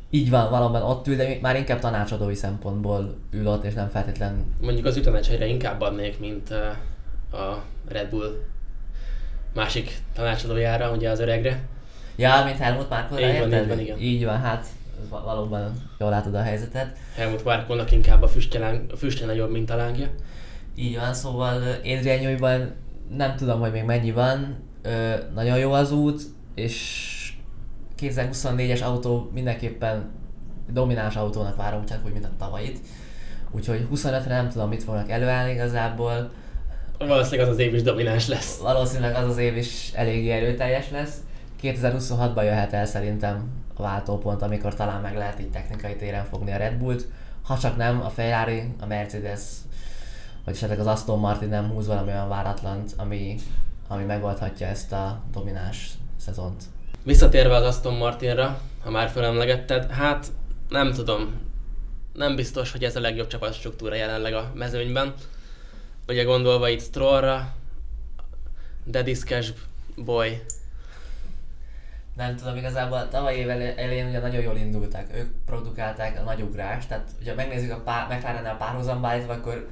[0.10, 4.56] Így van, valóban ott ül, de már inkább tanácsadói szempontból ül ott, és nem feltétlen...
[4.62, 6.50] Mondjuk az ütemecsére inkább adnék, mint
[7.32, 8.44] a Red Bull
[9.58, 11.60] másik tanácsadójára, ugye az öregre.
[12.16, 14.00] Ja, mint Helmut Márkóra, így van, így van, igen.
[14.00, 14.68] Így van, hát
[15.10, 16.98] valóban jól látod a helyzetet.
[17.16, 20.08] Helmut Márkónak inkább a füstje, a füstje nagyobb, mint a lángja.
[20.76, 22.76] Így van, szóval Adrian
[23.18, 26.22] nem tudom, hogy még mennyi van, ö, nagyon jó az út,
[26.56, 27.34] és
[28.00, 30.10] 2024-es autó mindenképpen
[30.72, 32.80] domináns autónak várom, csak úgy, mint a tavait.
[33.52, 36.32] Úgyhogy 25-re nem tudom, mit fognak előállni igazából.
[36.98, 38.58] Valószínűleg az az év is domináns lesz.
[38.58, 41.16] Valószínűleg az az év is eléggé erőteljes lesz.
[41.62, 46.58] 2026-ban jöhet el szerintem a váltópont, amikor talán meg lehet így technikai téren fogni a
[46.58, 47.06] Red Bullt.
[47.44, 49.42] Ha csak nem, a Ferrari, a Mercedes,
[50.46, 53.36] vagy esetleg az Aston Martin nem húz valami olyan váratlant, ami,
[53.88, 56.64] ami megoldhatja ezt a domináns szezont.
[57.04, 60.28] Visszatérve az Aston Martinra, ha már felemlegetted, hát
[60.70, 61.40] nem tudom,
[62.14, 65.14] nem biztos, hogy ez a legjobb csapatstruktúra jelenleg a mezőnyben.
[66.08, 67.54] Ugye gondolva itt Strollra,
[68.92, 69.54] Daddy's Cash
[69.96, 70.42] Boy.
[72.16, 75.06] Nem tudom, igazából tavaly év elején ugye nagyon jól indultak.
[75.16, 79.68] Ők produkálták a nagy ugrást, tehát ugye megnézzük a pár, McLaren-nel párhuzamba állítva, akkor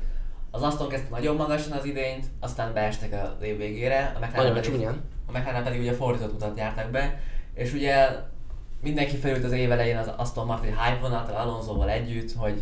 [0.51, 4.15] az Aston kezdte nagyon magasan az idényt, aztán beestek az év végére.
[4.15, 4.87] A McLaren, pedig,
[5.25, 7.19] a McLaren pedig ugye fordított utat jártak be,
[7.53, 8.07] és ugye
[8.81, 12.61] mindenki felült az év elején az Aston Martin hype vonatra Alonsoval együtt, hogy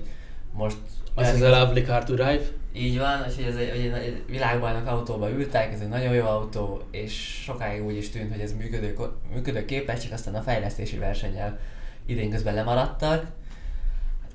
[0.52, 0.78] most...
[1.16, 2.44] Ez az a lovely car to drive?
[2.76, 6.26] Így van, és hogy ez egy, egy, egy világbajnok autóba ültek, ez egy nagyon jó
[6.26, 8.98] autó, és sokáig úgy is tűnt, hogy ez működő,
[9.34, 11.60] működő képes, csak aztán a fejlesztési versennyel
[12.06, 13.26] idén közben lemaradtak.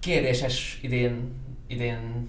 [0.00, 1.32] Kérdéses idén,
[1.66, 2.28] idén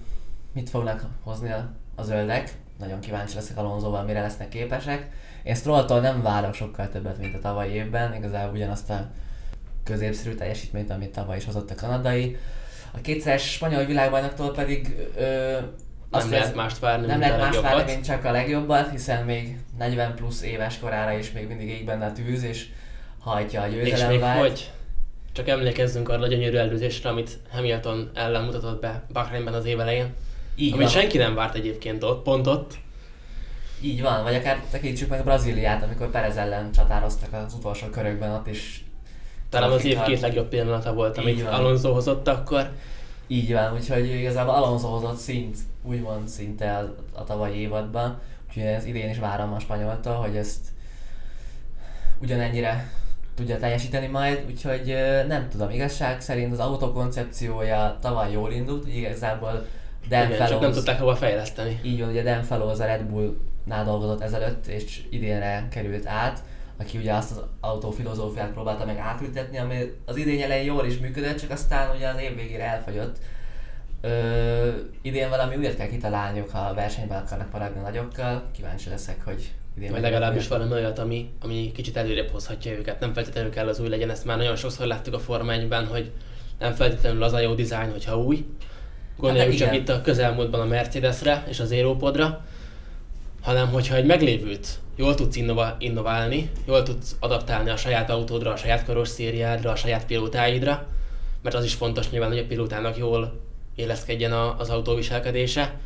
[0.52, 2.52] mit fognak hozni a, a zöldek.
[2.78, 5.08] Nagyon kíváncsi leszek Alonsoval, mire lesznek képesek.
[5.42, 9.10] Én Strolltól nem várok sokkal többet, mint a tavalyi évben, igazából ugyanazt a
[9.84, 12.36] középszerű teljesítményt, amit tavaly is hozott a kanadai.
[12.92, 15.58] A kétszeres spanyol világbajnoktól pedig ö,
[16.10, 19.56] azt nem lehet mást várni, nem lehet mást várni, mint csak a legjobbat, hiszen még
[19.78, 22.66] 40 plusz éves korára is még mindig ég benne a tűz, és
[23.18, 24.70] hajtja a győzelem És még hogy?
[25.32, 30.14] Csak emlékezzünk arra a gyönyörű előzésre, amit Hamilton ellen mutatott be Bahreinben az év elején.
[30.56, 31.00] Így amit van.
[31.00, 32.74] senki nem várt egyébként ott, pont ott.
[33.80, 38.30] Így van, vagy akár tekintsük meg a Brazíliát, amikor Perez ellen csatároztak az utolsó körökben,
[38.30, 38.84] ott is
[39.48, 42.70] talán az év két legjobb pillanata volt, amit Alonso hozott akkor.
[43.32, 49.10] Így van, úgyhogy igazából Alonso hozott szint, úgymond szinte a, tavalyi évadban, úgyhogy ez idén
[49.10, 50.66] is várom a spanyoltól, hogy ezt
[52.22, 52.90] ugyanennyire
[53.34, 54.94] tudja teljesíteni majd, úgyhogy
[55.26, 59.66] nem tudom, igazság szerint az autó koncepciója tavaly jól indult, igazából
[60.08, 61.80] Dan Igen, Fellows, csak nem tudták hova fejleszteni.
[61.82, 66.42] Így van, ugye Dan Fellows a Red Bull-nál dolgozott ezelőtt, és idénre került át,
[66.80, 71.38] aki ugye azt az autófilozófiát próbálta meg átültetni, ami az idény elején jól is működött,
[71.38, 73.16] csak aztán ugye az év végére elfagyott.
[74.00, 74.68] Ö,
[75.02, 78.42] idén valami újat kell kitalálniuk, ha versenyben akarnak maradni nagyokkal.
[78.56, 83.00] Kíváncsi leszek, hogy idén Vagy legalábbis valami olyat, ami, ami kicsit előrébb hozhatja őket.
[83.00, 86.12] Nem feltétlenül kell az új legyen, ezt már nagyon sokszor láttuk a Forma 1-ben, hogy
[86.58, 88.46] nem feltétlenül az a jó dizájn, hogyha új.
[89.16, 92.44] Gondoljuk hát, csak itt a közelmúltban a Mercedesre és az Aeropodra,
[93.42, 98.56] hanem hogyha egy meglévőt jól tudsz innova, innoválni, jól tudsz adaptálni a saját autódra, a
[98.56, 100.86] saját karosszériádra, a saját pilótáidra,
[101.42, 103.40] mert az is fontos nyilván, hogy a pilótának jól
[103.74, 105.78] éleszkedjen az autó viselkedése,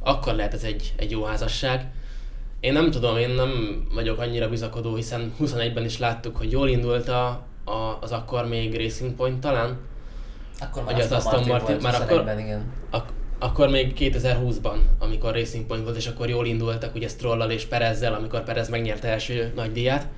[0.00, 1.86] akkor lehet ez egy, egy jó házasság.
[2.60, 7.08] Én nem tudom, én nem vagyok annyira bizakodó, hiszen 21-ben is láttuk, hogy jól indult
[7.08, 7.26] a,
[7.64, 9.78] a, az akkor még Racing Point talán.
[10.60, 12.72] Akkor már az Aston Martin, Martin már akkor, igen.
[12.90, 17.64] Ak- akkor még 2020-ban, amikor Racing Point volt, és akkor jól indultak ugye Strollal és
[17.64, 20.08] Perezzel, amikor Perez megnyerte első nagy díját.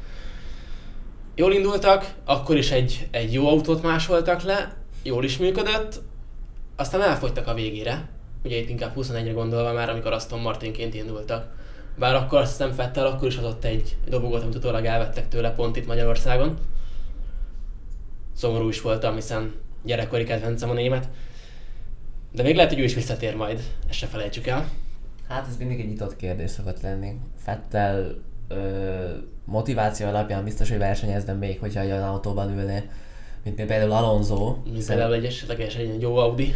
[1.35, 6.01] Jól indultak, akkor is egy, egy jó autót másoltak le, jól is működött,
[6.77, 8.09] aztán elfogytak a végére,
[8.45, 11.59] ugye itt inkább 21-re gondolva már, amikor Aston Martinként indultak.
[11.99, 15.77] Bár akkor azt hiszem Fettel akkor is adott egy dobogot, amit utólag elvettek tőle pont
[15.77, 16.59] itt Magyarországon.
[18.37, 19.55] Szomorú is voltam, hiszen
[19.85, 21.09] gyerekkori kedvencem a német.
[22.33, 24.69] De még lehet, hogy ő is visszatér majd, ezt se felejtsük el.
[25.29, 27.15] Hát ez mindig egy nyitott kérdés szokott lenni.
[27.37, 28.15] Fettel
[28.49, 29.09] ö,
[29.45, 32.85] motiváció alapján biztos, hogy versenyezne még, hogyha olyan autóban ülne,
[33.45, 34.57] mint például Alonso.
[34.73, 36.55] Mint például egy esetleges egy jó Audi.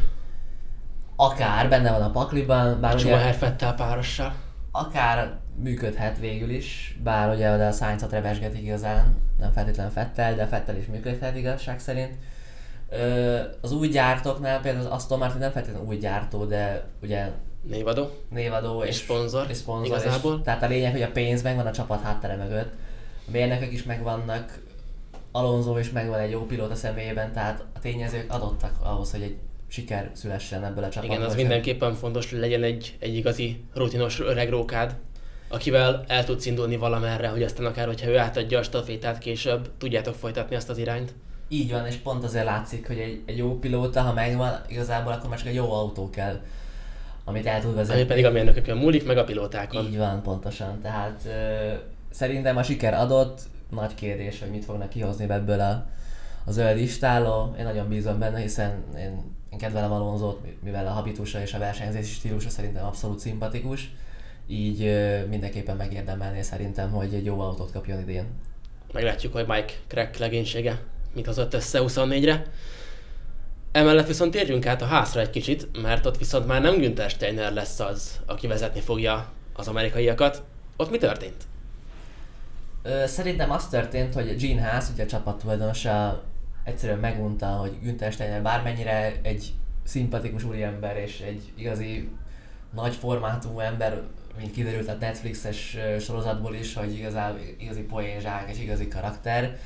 [1.16, 3.04] Akár benne van a pakliban, bár a ugye...
[3.04, 4.34] Schumacher Fettel párossal.
[4.70, 10.46] Akár működhet végül is, bár ugye oda a Sainzot revesget igazán, nem feltétlenül Fettel, de
[10.46, 12.14] Fettel is működhet igazság szerint
[13.60, 17.30] az új gyártóknál például az Aston Martin nem feltétlenül új gyártó, de ugye
[17.68, 18.10] Névadó.
[18.28, 19.46] Névadó és, és szponzor.
[19.48, 20.34] És szponzor igazából.
[20.34, 22.72] És, tehát a lényeg, hogy a pénz megvan a csapat háttere mögött.
[23.26, 24.58] A mérnökök is megvannak,
[25.32, 29.36] Alonso is megvan egy jó pilóta személyében, tehát a tényezők adottak ahhoz, hogy egy
[29.68, 31.16] siker szülessen ebből a csapatból.
[31.16, 34.96] Igen, az mindenképpen fontos, hogy legyen egy, egy igazi rutinos öreg rókád,
[35.48, 40.14] akivel el tudsz indulni valamerre, hogy aztán akár, hogyha ő átadja a stafétát később, tudjátok
[40.14, 41.14] folytatni azt az irányt.
[41.48, 45.28] Így van, és pont azért látszik, hogy egy, egy jó pilóta, ha megvan, igazából akkor
[45.28, 46.40] már csak egy jó autó kell,
[47.24, 48.00] amit el tud vezetni.
[48.00, 49.84] Ami pedig a mérnökökön múlik, meg a pilótákon.
[49.84, 50.80] Így van, pontosan.
[50.80, 51.72] Tehát ö,
[52.10, 55.86] szerintem a siker adott, nagy kérdés, hogy mit fognak kihozni ebből a,
[56.44, 57.54] a zöld istáló.
[57.58, 62.12] Én nagyon bízom benne, hiszen én, én kedvelem Alonzót, mivel a habitusa és a versenyzési
[62.12, 63.90] stílusa szerintem abszolút szimpatikus.
[64.46, 68.24] Így ö, mindenképpen megérdemelné szerintem, hogy egy jó autót kapjon idén.
[68.92, 70.80] Meglátjuk, hogy Mike Crack legénysége
[71.14, 72.46] mit hozott össze 24-re.
[73.72, 77.52] Emellett viszont térjünk át a házra egy kicsit, mert ott viszont már nem Günther Steiner
[77.52, 80.42] lesz az, aki vezetni fogja az amerikaiakat.
[80.76, 81.42] Ott mi történt?
[83.06, 86.22] Szerintem az történt, hogy Gene Haas, ugye a csapat tulajdonosa
[86.64, 89.52] egyszerűen megunta, hogy Günther Steiner bármennyire egy
[89.84, 92.10] szimpatikus úriember és egy igazi
[92.74, 94.02] nagy formátumú ember,
[94.38, 99.58] mint kiderült a Netflixes sorozatból is, hogy igazán, igazi poénzsák és igazi karakter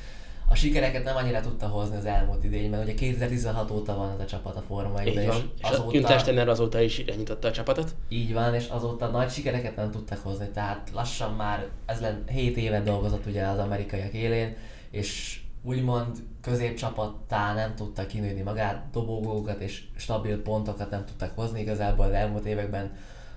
[0.49, 2.81] a sikereket nem annyira tudta hozni az elmúlt idényben.
[2.81, 5.51] Ugye 2016 óta van ez a csapat a Forma Így van.
[5.57, 7.95] És azóta, Günther azóta is irányította a csapatot.
[8.09, 12.57] Így van, és azóta nagy sikereket nem tudtak hozni, tehát lassan már ez len 7
[12.57, 14.55] évet dolgozott ugye az amerikaiak élén,
[14.91, 22.05] és úgymond középcsapattá nem tudta kinőni magát, dobogókat és stabil pontokat nem tudtak hozni igazából
[22.05, 22.91] az elmúlt években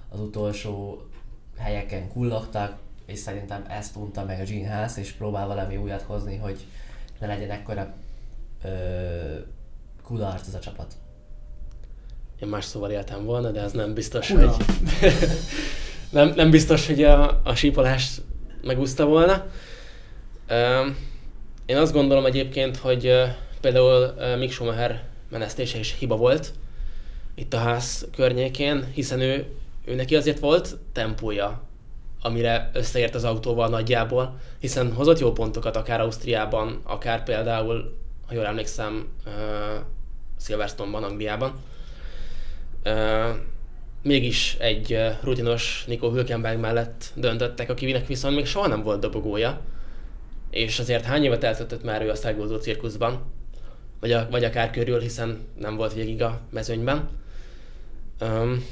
[0.09, 1.03] az utolsó
[1.59, 6.37] helyeken kullogtak, és szerintem ezt unta meg a Gene Haas, és próbál valami újat hozni,
[6.37, 6.67] hogy
[7.21, 7.95] ne legyen ekkora
[8.65, 8.69] ö,
[10.03, 10.95] kudarc ez a csapat.
[12.43, 14.49] Én más szóval éltem volna, de ez nem biztos, Kula.
[14.49, 14.65] hogy
[16.11, 18.23] nem, nem biztos, hogy a, a sípolást
[18.63, 19.47] megúszta volna.
[21.67, 23.13] Én azt gondolom egyébként, hogy
[23.61, 26.53] például Mick Schumacher menesztése is hiba volt
[27.35, 29.47] itt a ház környékén, hiszen ő,
[29.85, 31.63] ő neki azért volt tempója,
[32.23, 38.47] amire összeért az autóval nagyjából, hiszen hozott jó pontokat akár Ausztriában, akár például, ha jól
[38.47, 39.33] emlékszem, uh,
[40.41, 41.53] Silverstone-ban, Angliában.
[42.85, 43.37] Uh,
[44.03, 49.61] mégis egy uh, rutinos Nico Hülkenberg mellett döntöttek, akinek viszont még soha nem volt dobogója,
[50.51, 53.23] és azért hány évet eltöltött már ő a szágózó cirkuszban,
[54.01, 57.09] vagy, a, vagy akár körül, hiszen nem volt végig a mezőnyben.
[58.21, 58.65] Um,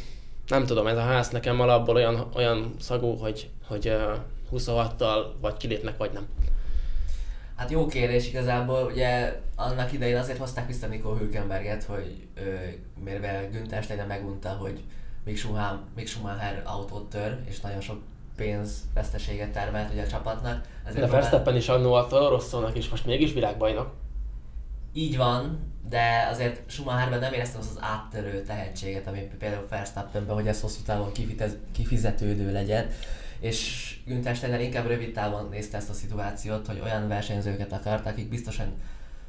[0.51, 4.17] nem tudom, ez a ház nekem alapból olyan, olyan szagú, hogy, hogy uh,
[4.53, 6.27] 26-tal vagy kilépnek, vagy nem.
[7.57, 12.27] Hát jó kérdés igazából, ugye annak idején azért hozták vissza Nico Hülkenberget, hogy
[13.05, 14.81] mivel Günther Steiner megunta, hogy
[15.25, 17.99] Mick Schumacher, Mick Schumacher autót tör, és nagyon sok
[18.37, 20.65] pénz veszteséget termelt ugye a csapatnak.
[20.85, 23.91] Ezért De Verstappen is annó a Rosszónak is most mégis világbajnok.
[24.93, 30.47] Így van, de azért Schumacherben nem éreztem az, az áttörő tehetséget, ami például Verstappenben, hogy
[30.47, 31.13] ez hosszú távon
[31.73, 32.87] kifizetődő legyen.
[33.41, 38.29] És Günther Steiner inkább rövid távon nézte ezt a szituációt, hogy olyan versenyzőket akart, akik
[38.29, 38.75] biztosan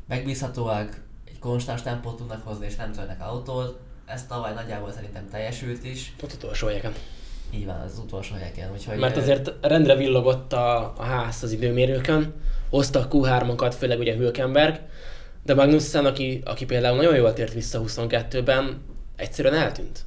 [0.07, 3.79] megbízhatóak, egy konstans tempót tudnak hozni, és nem törnek autót.
[4.05, 6.13] Ez tavaly nagyjából szerintem teljesült is.
[6.23, 6.93] Ott utolsó helyeken.
[7.53, 8.71] Így van, az utolsó helyeken.
[8.71, 12.33] Úgyhogy Mert azért rendre villogott a, a ház az időmérőkön,
[12.69, 14.79] hoztak Q3-okat, főleg ugye Hülkenberg,
[15.43, 18.81] de Magnussen, aki, aki például nagyon jól tért vissza 22-ben,
[19.15, 20.05] egyszerűen eltűnt.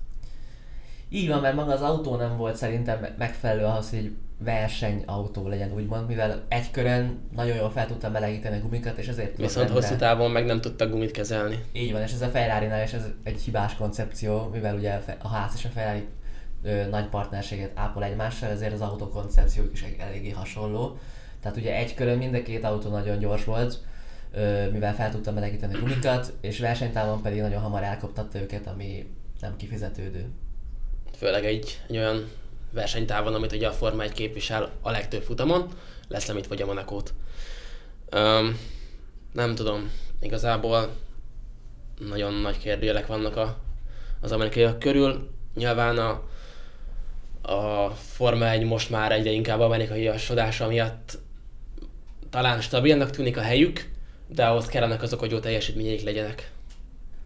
[1.09, 6.07] Így van, mert maga az autó nem volt szerintem megfelelő ahhoz, hogy versenyautó legyen, úgymond,
[6.07, 9.37] mivel egy körön nagyon jól fel tudtam melegíteni a gumikat, és ezért...
[9.37, 11.65] Viszont hosszú távon meg nem tudta gumit kezelni.
[11.73, 15.53] Így van, és ez a ferrari is ez egy hibás koncepció, mivel ugye a ház
[15.57, 16.07] és a Ferrari
[16.63, 20.99] ö, nagy partnerséget ápol egymással, ezért az autó koncepciók is eléggé hasonló.
[21.41, 23.79] Tehát ugye egy körön mind a két autó nagyon gyors volt,
[24.73, 29.07] mivel fel tudta melegíteni gumikat, és versenytávon pedig nagyon hamar elkoptatta őket, ami
[29.41, 30.27] nem kifizetődő.
[31.17, 32.31] Főleg egy, egy olyan
[32.71, 35.69] versenytávon, amit ugye a Forma 1 képvisel a legtöbb futamon,
[36.09, 37.15] lesz, amit vagy a Monakót.
[38.17, 38.59] Um,
[39.33, 40.97] nem tudom, igazából
[41.99, 43.59] nagyon nagy kérdőjelek vannak a,
[44.21, 45.31] az amerikaiak körül.
[45.55, 46.23] Nyilván a,
[47.53, 51.19] a Forma 1 most már egyre inkább amerikai asodása miatt
[52.31, 53.93] talán stabilnak tűnik a helyük,
[54.27, 56.53] de ahhoz kellenek azok, hogy jó teljesítményeik legyenek.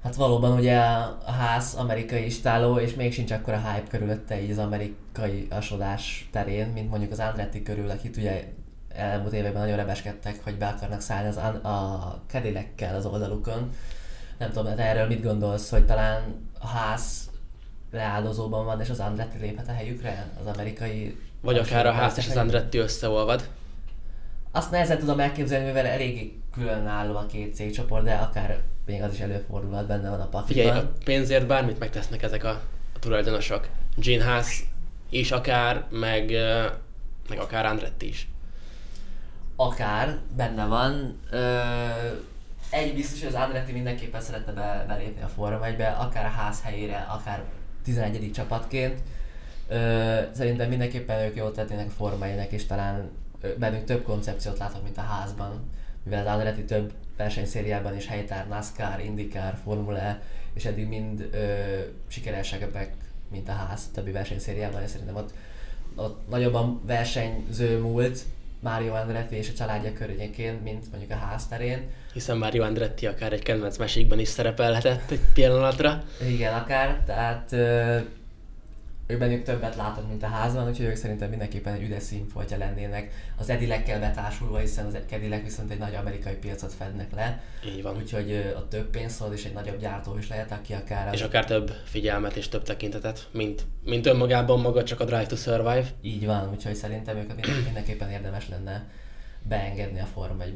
[0.03, 0.79] Hát valóban ugye
[1.27, 6.29] a ház amerikai istáló, és még sincs akkor a hype körülötte így az amerikai asodás
[6.33, 8.45] terén, mint mondjuk az Andretti körül, akit ugye
[8.89, 13.75] elmúlt években nagyon rebeskedtek, hogy be akarnak szállni az, a kedélekkel az oldalukon.
[14.39, 17.31] Nem tudom, de erről mit gondolsz, hogy talán a ház
[17.93, 21.19] leáldozóban van, és az Andretti léphet a helyükre, az amerikai...
[21.41, 23.49] Vagy akár a ház és az Andretti összeolvad.
[24.59, 29.21] Azt nehezen tudom elképzelni, mivel eléggé különálló a két cégcsoport, de akár még az is
[29.21, 30.47] előfordulhat, benne van a pakliban.
[30.47, 32.51] Figyelj, a pénzért bármit megtesznek ezek a,
[32.94, 33.68] a tulajdonosok.
[33.97, 34.64] Gene Haas
[35.11, 36.31] is akár, meg,
[37.29, 38.29] meg akár Andretti is.
[39.57, 41.18] Akár, benne van.
[41.31, 41.59] Ö,
[42.71, 46.62] egy biztos, hogy az Andretti mindenképpen szeretne be, belépni a Forma 1 akár a ház
[46.62, 47.42] helyére, akár
[47.85, 48.33] 11.
[48.33, 49.01] csapatként.
[49.68, 53.11] Ö, szerintem mindenképpen ők jól tettének a Forma és talán
[53.59, 55.70] bennük több koncepciót látok, mint a házban
[56.09, 60.22] mivel az Andretti több versenyszériában is helytár, NASCAR, IndyCar, Formula E,
[60.55, 61.37] és eddig mind ö,
[62.09, 62.92] sikeresebbek,
[63.31, 65.31] mint a ház többi versenyszériában, és szerintem ott,
[65.94, 68.20] ott nagyobb a versenyző múlt,
[68.61, 71.90] Mario Andretti és a családja környékén, mint mondjuk a ház terén.
[72.12, 76.03] Hiszen Mario Andretti akár egy kedvenc mesékben is szerepelhetett egy pillanatra.
[76.29, 77.98] Igen, akár, tehát ö,
[79.11, 83.11] ők bennük többet látok, mint a házban, úgyhogy ők szerintem mindenképpen egy üdes színfoltja lennének
[83.38, 87.42] az Edilekkel betársulva, hiszen az Edilek viszont egy nagy amerikai piacot fednek le.
[87.66, 87.97] Így van.
[87.97, 91.14] Úgyhogy a több pénz és egy nagyobb gyártó is lehet, aki akár...
[91.14, 95.37] És akár több figyelmet és több tekintetet, mint, mint önmagában maga csak a Drive to
[95.37, 95.87] Survive.
[96.03, 98.87] Így van, úgyhogy szerintem őket mindenképpen érdemes lenne
[99.42, 100.55] beengedni a Form 1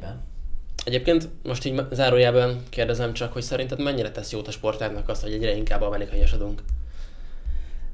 [0.85, 5.33] Egyébként most így zárójában kérdezem csak, hogy szerinted mennyire tesz jót a sportágnak azt, hogy
[5.33, 6.61] egyre inkább amerikaiasodunk?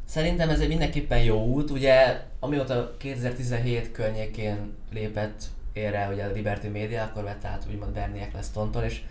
[0.10, 5.44] Szerintem ez egy mindenképpen jó út, ugye amióta 2017 környékén lépett
[5.74, 9.02] érre ugye a Liberty Media, akkor vett át úgymond Bernie Ecclestontól, és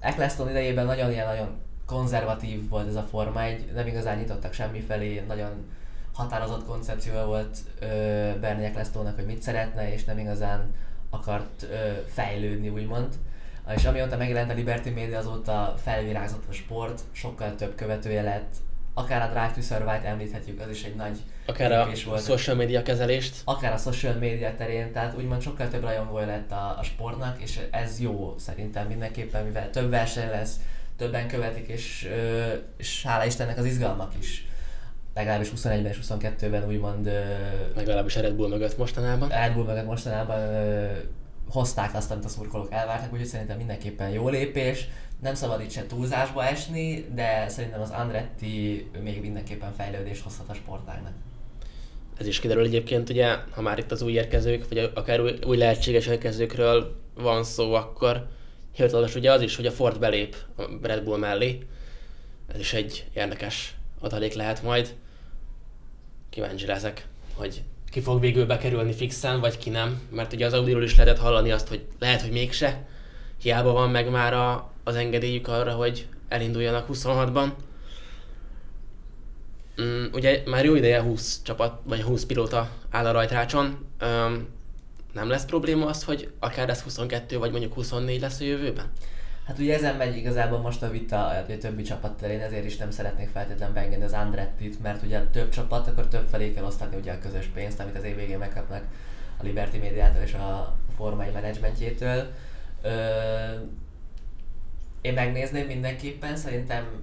[0.00, 1.48] Eccleston idejében nagyon ilyen nagyon
[1.86, 5.70] konzervatív volt ez a forma, egy nem igazán nyitottak semmifelé, nagyon
[6.12, 7.86] határozott koncepciója volt ö,
[8.40, 10.74] Bernie Ecclestonnak, hogy mit szeretne, és nem igazán
[11.10, 13.08] akart ö, fejlődni, úgymond.
[13.76, 18.54] És amióta megjelent a Liberty Media, azóta felvirágzott a sport, sokkal több követője lett,
[18.98, 22.24] akár a Drive to Survive-t említhetjük, az is egy nagy Akár a volt.
[22.24, 23.34] social media kezelést.
[23.44, 27.60] akár a social media terén, tehát úgymond sokkal több rajongója lett a, a sportnak, és
[27.70, 30.54] ez jó szerintem mindenképpen, mivel több verseny lesz,
[30.96, 32.08] többen követik, és,
[32.76, 34.46] és hála Istennek az izgalmak is.
[35.14, 37.10] Legalábbis 21-ben és 22-ben úgymond
[37.74, 39.28] Legalábbis a Red Bull mögött mostanában.
[39.28, 40.38] Red Bull mögött mostanában
[41.50, 44.88] hozták azt, amit a szurkolók elvártak, úgyhogy szerintem mindenképpen jó lépés.
[45.20, 50.54] Nem szabad itt se túlzásba esni, de szerintem az Andretti még mindenképpen fejlődést hozhat a
[50.54, 51.12] sportágnak.
[52.18, 55.56] Ez is kiderül egyébként, ugye, ha már itt az új érkezők, vagy akár új, új
[55.56, 58.28] lehetséges érkezőkről van szó, akkor
[58.74, 61.58] hivatalos ugye az is, hogy a Ford belép a Red Bull mellé.
[62.52, 64.94] Ez is egy érdekes adalék lehet majd.
[66.30, 70.00] Kíváncsi leszek, hogy ki fog végül bekerülni fixen, vagy ki nem.
[70.10, 72.86] Mert ugye az Audiról is lehetett hallani azt, hogy lehet, hogy mégse.
[73.42, 77.48] Hiába van meg már a, az engedélyük arra, hogy elinduljanak 26-ban.
[79.82, 83.86] Mm, ugye már jó ideje 20 csapat, vagy 20 pilóta áll a rajtrácson.
[83.98, 84.48] Öm,
[85.12, 88.90] nem lesz probléma az, hogy akár ez 22 vagy mondjuk 24 lesz a jövőben?
[89.46, 92.90] Hát ugye ezen megy igazából most a vita a többi csapat terén, ezért is nem
[92.90, 97.12] szeretnék feltétlenül beengedni az Andrettit, mert ugye több csapat, akkor több felé kell osztatni ugye
[97.12, 98.82] a közös pénzt, amit az év végén megkapnak
[99.40, 102.30] a Liberty Médiától és a formai menedzsmentjétől.
[102.82, 102.90] Ö,
[105.00, 107.02] én megnézném mindenképpen, szerintem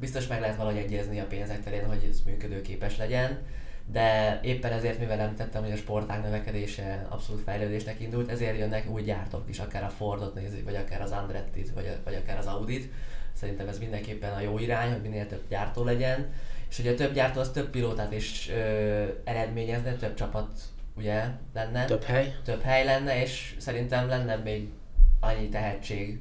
[0.00, 3.38] biztos meg lehet valahogy egyezni a pénzek terén, hogy ez működőképes legyen,
[3.86, 9.02] de éppen ezért, mivel említettem, hogy a sportág növekedése abszolút fejlődésnek indult, ezért jönnek új
[9.02, 12.92] gyártók is, akár a Fordot nézik, vagy akár az Andrettit, vagy, vagy akár az Audit.
[13.32, 16.32] Szerintem ez mindenképpen a jó irány, hogy minél több gyártó legyen,
[16.70, 20.48] és ugye a több gyártó az több pilótát is ö, eredményezne, több csapat
[20.96, 21.24] ugye
[21.54, 22.34] lenne, Több hely?
[22.44, 24.68] több hely lenne, és szerintem lenne még
[25.20, 26.20] annyi tehetség,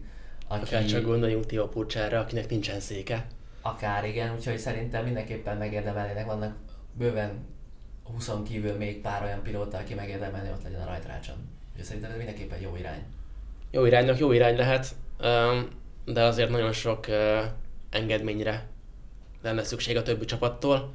[0.61, 0.75] aki...
[0.75, 3.25] Akár csak gondoljunk Tio Purcsára, akinek nincsen széke.
[3.61, 6.55] Akár igen, úgyhogy szerintem mindenképpen megérdemelnének, vannak
[6.93, 7.45] bőven
[8.03, 11.35] 20 kívül még pár olyan pilóta, aki megérdemelni ott legyen a rajtrácson.
[11.69, 13.03] Úgyhogy szerintem ez mindenképpen jó irány.
[13.71, 14.95] Jó iránynak jó irány lehet,
[16.05, 17.05] de azért nagyon sok
[17.89, 18.67] engedményre
[19.41, 20.93] lenne szükség a többi csapattól,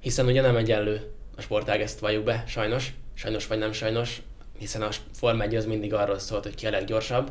[0.00, 4.22] hiszen ugye nem egyenlő a sportág, ezt valljuk be, sajnos, sajnos vagy nem sajnos,
[4.58, 7.30] hiszen a Form 1 az mindig arról szólt, hogy ki a leggyorsabb,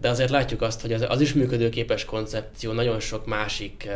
[0.00, 3.92] de azért látjuk azt, hogy az, az is működőképes koncepció nagyon sok másik uh,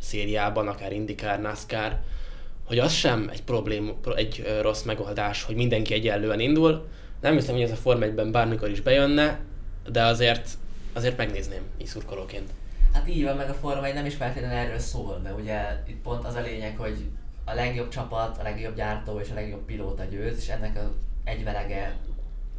[0.00, 1.98] szériában, akár IndyCar, NASCAR,
[2.64, 6.88] hogy az sem egy problém, egy uh, rossz megoldás, hogy mindenki egyenlően indul.
[7.20, 9.40] Nem hiszem, hogy ez a Form 1-ben bármikor is bejönne,
[9.90, 10.48] de azért,
[10.92, 12.50] azért megnézném így szurkolóként.
[12.92, 16.02] Hát így van, meg a Forma 1 nem is feltétlenül erről szól, mert ugye itt
[16.02, 16.96] pont az a lényeg, hogy
[17.44, 20.88] a legjobb csapat, a legjobb gyártó és a legjobb pilóta győz, és ennek az
[21.24, 21.96] egyvelege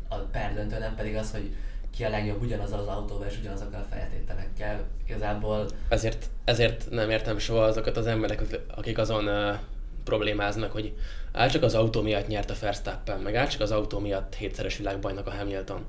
[0.07, 1.49] a perdöntő, nem pedig az, hogy
[1.96, 4.84] ki a legjobb ugyanazzal az autóval és ugyanazokkal a feltételekkel.
[5.08, 9.56] Igazából Ezért, ezért nem értem soha azokat az embereket, akik azon uh,
[10.04, 10.93] problémáznak, hogy
[11.32, 14.78] áll csak az autó miatt nyert a Verstappen, meg áll csak az autó miatt hétszeres
[14.78, 15.86] világbajnok a Hamilton.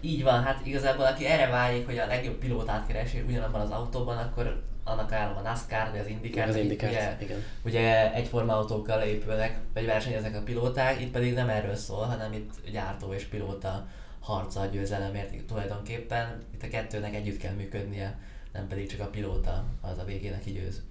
[0.00, 4.16] Így van, hát igazából aki erre vágyik, hogy a legjobb pilótát keresi ugyanabban az autóban,
[4.16, 7.44] akkor annak ajánlom a NASCAR, vagy az IndyCar, Az IndyCar, ugye, igen.
[7.64, 12.50] ugye egyforma autókkal épülnek, vagy versenyeznek a pilóták, itt pedig nem erről szól, hanem itt
[12.72, 13.86] gyártó és pilóta
[14.24, 16.42] harca a győzelemért tulajdonképpen.
[16.54, 18.18] Itt a kettőnek együtt kell működnie,
[18.52, 20.82] nem pedig csak a pilóta az a végén, aki győz.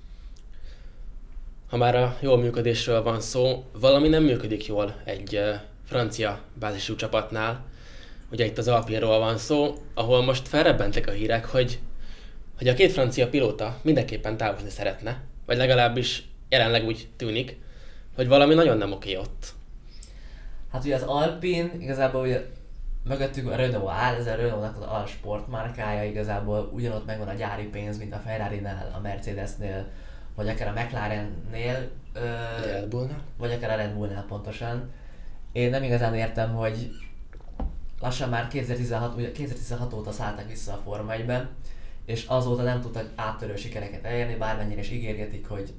[1.69, 5.39] Ha már a jól működésről van szó, valami nem működik jól egy
[5.85, 7.65] francia bázisú csapatnál.
[8.31, 11.79] Ugye itt az Alpinról van szó, ahol most felrebbentek a hírek, hogy,
[12.57, 17.57] hogy a két francia pilóta mindenképpen távozni szeretne, vagy legalábbis jelenleg úgy tűnik,
[18.15, 19.53] hogy valami nagyon nem oké ott.
[20.71, 22.45] Hát ugye az Alpin igazából ugye
[23.03, 27.63] mögöttük a Renault áll, ez a Renault-nak az Alsport márkája, igazából ugyanott megvan a gyári
[27.63, 29.87] pénz, mint a Ferrari-nál, a Mercedesnél,
[30.35, 33.21] vagy akár a McLarennél, ö, A Red Bullnál.
[33.37, 34.91] vagy akár a Red Bullnál pontosan.
[35.51, 36.89] Én nem igazán értem, hogy
[37.99, 41.47] lassan már 2016, ugye 2016 óta szálltak vissza a Forma 1
[42.05, 45.73] és azóta nem tudtak áttörő sikereket elérni, bármennyire is ígérgetik, hogy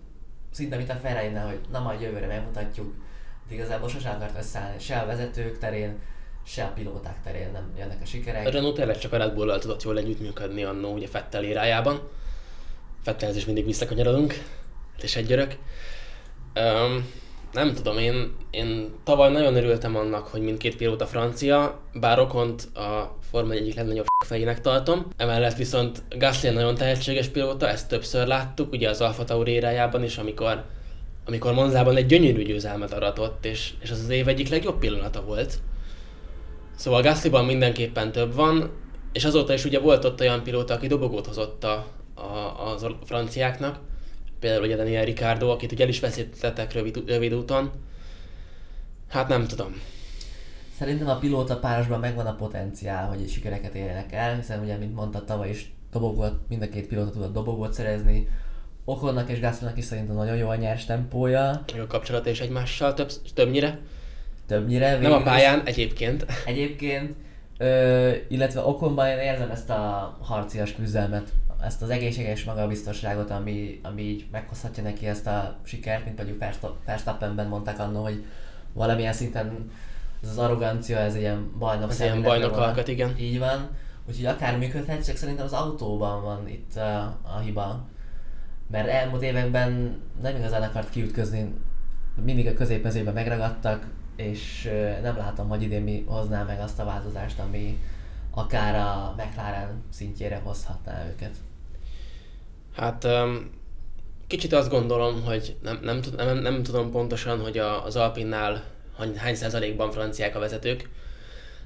[0.51, 2.95] szinte mint a ferrari hogy na majd jövőre megmutatjuk,
[3.49, 5.99] de igazából sosem akart összeállni, se a vezetők terén,
[6.47, 8.47] se a pilóták terén nem jönnek a sikerek.
[8.47, 12.09] A Renault tényleg csak a Red Bull-al tudott jól együttműködni annó ugye Fettel érájában.
[13.03, 14.33] Fettelhez is mindig visszakanyarodunk,
[14.93, 15.57] hát és egy györök.
[16.55, 17.11] Um,
[17.53, 23.17] nem tudom, én, én tavaly nagyon örültem annak, hogy mindkét pilóta francia, bár Okont a
[23.31, 25.07] Forma 1 egyik legnagyobb fejének tartom.
[25.17, 30.19] Emellett viszont Gasly nagyon tehetséges pilóta, ezt többször láttuk, ugye az Alfa Tauri érájában is,
[30.19, 30.65] amikor,
[31.27, 35.59] amikor Monzában egy gyönyörű győzelmet aratott, és, és az az év egyik legjobb pillanata volt.
[36.75, 38.70] Szóval Gaslyban mindenképpen több van,
[39.12, 43.79] és azóta is ugye volt ott olyan pilóta, aki dobogót hozott a, a, or- franciáknak,
[44.41, 47.70] például ugye Daniel Ricardo, akit ugye el is veszítettek rövid, rövid úton.
[49.09, 49.81] Hát nem tudom.
[50.79, 55.25] Szerintem a pilóta párosban megvan a potenciál, hogy sikereket érjenek el, hiszen ugye, mint mondta,
[55.25, 58.29] tavaly is dobogót, mind a két pilóta tudott dobogót szerezni.
[58.85, 61.64] Okonnak és Gasolnak is szerintem nagyon jó a nyers tempója.
[61.72, 63.79] Meg a kapcsolat és egymással több, többnyire.
[64.47, 64.91] Többnyire.
[64.91, 65.25] Nem a végül is.
[65.25, 66.27] pályán, egyébként.
[66.47, 67.15] Egyébként,
[67.59, 71.33] ö, illetve Okonban én érzem ezt a harcias küzdelmet,
[71.65, 76.77] ezt az egészséges magabiztosságot, ami, ami így meghozhatja neki ezt a sikert, mint mondjuk Versta-
[76.87, 78.25] Verstappenben mondták annó, hogy
[78.73, 79.71] valamilyen szinten
[80.23, 83.15] ez az arrogancia, ez ilyen bajnok Az ilyen bajnok alkat, igen.
[83.19, 83.69] Így van.
[84.09, 87.87] Úgyhogy akár működhet, csak szerintem az autóban van itt a, a hiba.
[88.71, 91.55] Mert elmúlt években nem igazán akart kiütközni,
[92.25, 93.87] mindig a középmezőben megragadtak,
[94.17, 94.71] és
[95.03, 97.79] nem látom, hogy idén mi hozná meg azt a változást, ami
[98.31, 101.35] akár a McLaren szintjére hozhatná őket.
[102.77, 103.07] Hát
[104.27, 108.62] kicsit azt gondolom, hogy nem, nem, nem, nem tudom pontosan, hogy a, az Alpinnál
[109.17, 110.89] hány, százalékban franciák a vezetők.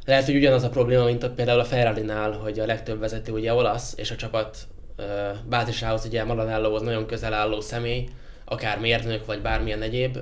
[0.05, 3.55] Lehet, hogy ugyanaz a probléma, mint a, például a Ferrari-nál, hogy a legtöbb vezető ugye
[3.55, 4.59] olasz, és a csapat
[4.99, 5.05] uh,
[5.49, 8.09] bázisához ugye Maranellohoz nagyon közel álló személy,
[8.49, 10.19] akár mérnök, vagy bármilyen egyéb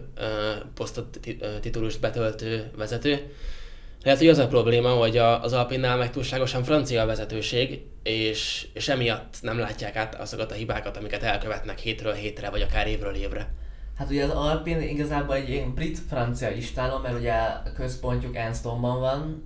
[0.75, 1.21] posztot,
[1.61, 3.33] titulust betöltő vezető.
[4.03, 8.89] Lehet, hogy az a probléma, hogy az Alpinnál meg túlságosan francia a vezetőség, és, és
[8.89, 13.55] emiatt nem látják át azokat a hibákat, amiket elkövetnek hétről hétre, vagy akár évről évre.
[13.99, 19.45] Hát ugye az Alpin igazából egy ilyen brit-francia istálom, mert ugye a központjuk Enstonban van,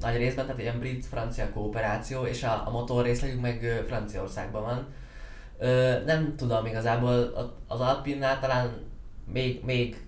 [0.00, 4.86] nagy részben, tehát ilyen brit-francia kooperáció, és a, a motor részlegük meg Franciaországban van.
[5.58, 7.32] Ö, nem tudom igazából,
[7.66, 8.70] az Alpinnál talán
[9.32, 10.06] még, még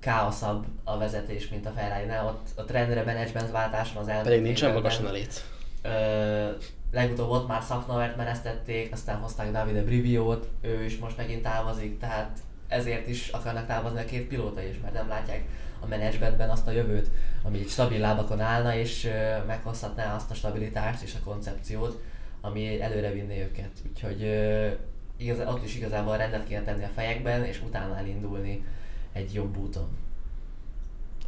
[0.00, 4.42] káoszabb a vezetés, mint a Ferrari-nál, ott, ott rendre management váltás van az elmúlt Pedig
[4.42, 5.44] nincsen magasan a lét.
[5.82, 6.50] Ö,
[6.92, 12.38] legutóbb ott már Safnauert menesztették, aztán hozták Davide Briviót, ő is most megint távozik, tehát
[12.68, 15.44] ezért is akarnak távozni a két pilóta is, mert nem látják
[15.80, 17.10] a menedzsmentben azt a jövőt,
[17.42, 22.02] ami egy stabil lábakon állna, és ö, meghozhatná azt a stabilitást és a koncepciót,
[22.40, 23.70] ami előre vinné őket.
[23.90, 24.68] Úgyhogy ö,
[25.18, 28.64] igaz, ott is igazából rendet kéne tenni a fejekben, és utána elindulni
[29.12, 29.88] egy jobb úton.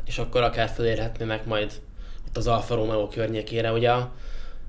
[0.05, 1.81] És akkor akár felérhetnének majd
[2.29, 3.73] ott az Alfa Romeo környékére.
[3.73, 4.13] Ugye a,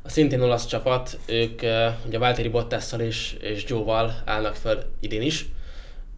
[0.05, 1.61] szintén olasz csapat, ők
[2.05, 5.45] ugye Valtteri Bottasszal és, és Joe-val állnak fel idén is,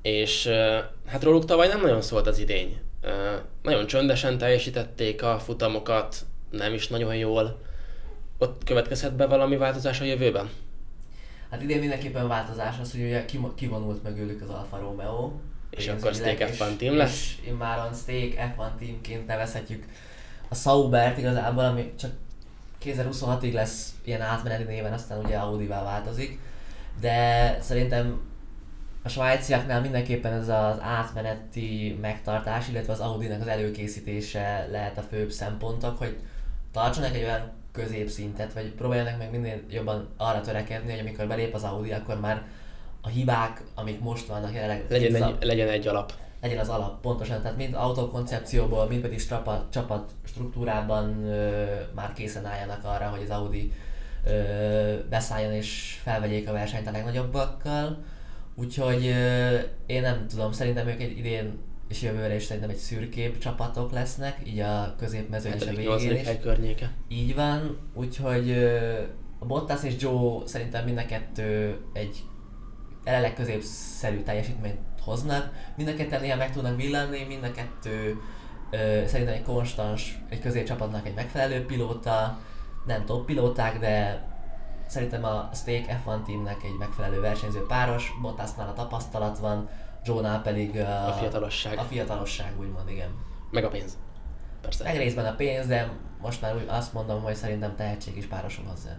[0.01, 0.47] és
[1.06, 2.80] hát róluk tavaly nem nagyon szólt az idény.
[3.62, 6.16] Nagyon csöndesen teljesítették a futamokat,
[6.49, 7.62] nem is nagyon jól.
[8.38, 10.49] Ott következhet be valami változás a jövőben?
[11.54, 13.26] Hát idén mindenképpen változás az, hogy ugye
[13.56, 15.32] kivonult mögülük az Alfa Romeo.
[15.70, 17.12] És akkor Steak és- F1 team lesz?
[17.12, 19.86] És immáron Steak F1 teamként nevezhetjük
[20.49, 22.12] a Saubert igazából, ami csak
[22.84, 26.39] 2026-ig lesz ilyen átmeneti néven, aztán ugye Audi-vá változik.
[26.99, 28.22] De szerintem
[29.04, 35.32] a svájciaknál mindenképpen ez az átmeneti megtartás, illetve az Audi-nak az előkészítése lehet a főbb
[35.32, 36.18] szempontok, hogy
[36.72, 41.64] tartsanak egy olyan középszintet, vagy próbáljanak meg minél jobban arra törekedni, hogy amikor belép az
[41.64, 42.42] Audi, akkor már
[43.02, 46.14] a hibák, amik most vannak jelenleg, Legyen az a- egy, legyen egy alap.
[46.42, 51.64] legyen az alap, pontosan, tehát mind autókoncepcióból, mind pedig csapat, csapat struktúrában ö,
[51.96, 53.72] már készen álljanak arra, hogy az Audi
[54.26, 54.32] ö,
[55.10, 58.04] beszálljon és felvegyék a versenyt a legnagyobbakkal.
[58.56, 61.58] Úgyhogy ö, én nem tudom, szerintem ők egy idén
[61.88, 65.76] és jövőre is szerintem egy szürkébb csapatok lesznek, így a középmezőn és a 7.
[65.76, 66.28] végén 8.
[66.28, 66.40] is.
[66.42, 66.92] környéke.
[67.08, 68.52] Így van, úgyhogy
[69.40, 72.24] a Bottas és Joe szerintem mind a kettő egy
[73.06, 75.54] jelenleg középszerű teljesítményt hoznak.
[75.78, 78.18] Mind a ketten néha meg tudnak villanni, mind a kettő
[78.72, 82.40] ö, szerintem egy konstans, egy középcsapatnak egy megfelelő pilóta,
[82.86, 84.24] nem top pilóták, de
[84.88, 89.70] szerintem a Steak F1 teamnek egy megfelelő versenyző páros, Bottasnál a tapasztalat van,
[90.06, 91.78] Joe-nál pedig a, A fiatalosság.
[91.78, 93.10] a fiatalosság úgymond, igen.
[93.51, 93.97] Meg a pénz.
[94.62, 94.84] Persze.
[94.84, 95.91] Meg részben a pénz, de
[96.22, 98.97] most már úgy azt mondom, hogy szerintem tehetség is párosul hozzá.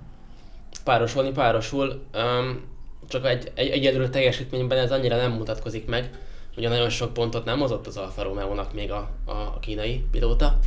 [0.85, 2.73] Párosulni párosul, um,
[3.09, 6.11] csak egy, egy egyedül teljesítményben ez annyira nem mutatkozik meg.
[6.57, 10.59] Ugye nagyon sok pontot nem hozott az Alfa Romeo-nak még a, a, kínai pilóta.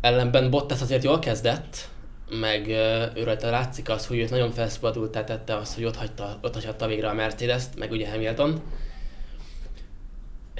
[0.00, 1.88] Ellenben Bottas azért jól kezdett,
[2.30, 6.54] meg uh, őről látszik az, hogy őt nagyon felszabadultá tette az, hogy ott hagyta, ott
[6.54, 8.62] hagyhatta végre a Mercedes-t, meg ugye Hamilton.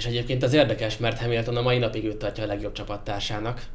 [0.01, 3.65] És egyébként az érdekes, mert Hamilton a mai napig őt tartja a legjobb csapattársának.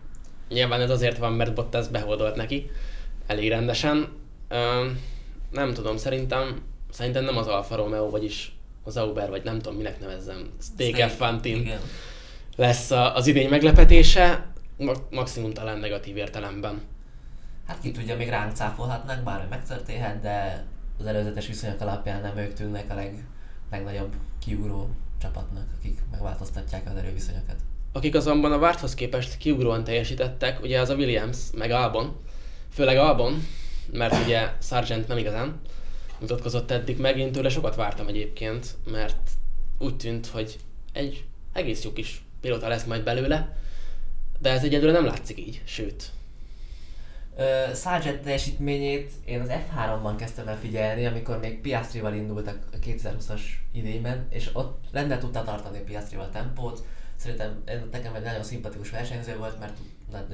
[0.49, 2.71] Nyilván ez azért van, mert Bottas behódolt neki
[3.27, 4.09] elég rendesen.
[4.49, 4.87] Ö,
[5.51, 10.01] nem tudom, szerintem, szerintem nem az Alfa Romeo, vagyis az Auber, vagy nem tudom minek
[10.01, 11.81] nevezzem, Steak F1 Team Igen.
[12.57, 16.83] lesz az idény meglepetése, ma- maximum talán negatív értelemben.
[17.67, 20.65] Hát ki tudja, még ránk cáfolhatnak, bármi megtörténhet, de
[20.99, 23.03] az előzetes viszonyok alapján nem ők tűnnek a
[23.71, 27.57] legnagyobb kiugró csapatnak, akik megváltoztatják az erőviszonyokat.
[27.93, 32.17] Akik azonban a várthoz képest kiugróan teljesítettek, ugye az a Williams, meg Albon,
[32.73, 33.47] főleg Albon,
[33.93, 35.61] mert ugye Sargent nem igazán
[36.19, 39.31] mutatkozott eddig meg, én tőle sokat vártam egyébként, mert
[39.79, 40.57] úgy tűnt, hogy
[40.93, 43.57] egy egész jó kis pilóta lesz majd belőle,
[44.39, 46.11] de ez egyedül nem látszik így, sőt.
[47.39, 53.41] Uh, Sargent teljesítményét én az F3-ban kezdtem el figyelni, amikor még Piastrival indultak a 2020-as
[53.73, 56.85] idényben, és ott rendben tudta tartani Piastrival tempót.
[57.17, 57.63] Szerintem
[57.93, 59.77] nekem egy nagyon szimpatikus versenyző volt, mert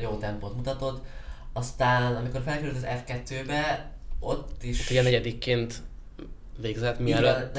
[0.00, 1.04] jó tempót mutatott.
[1.52, 3.90] Aztán, amikor felkerült az F2-be,
[4.20, 4.80] ott is...
[4.80, 5.82] Hát ugye negyedikként
[6.60, 7.58] végzett, mielőtt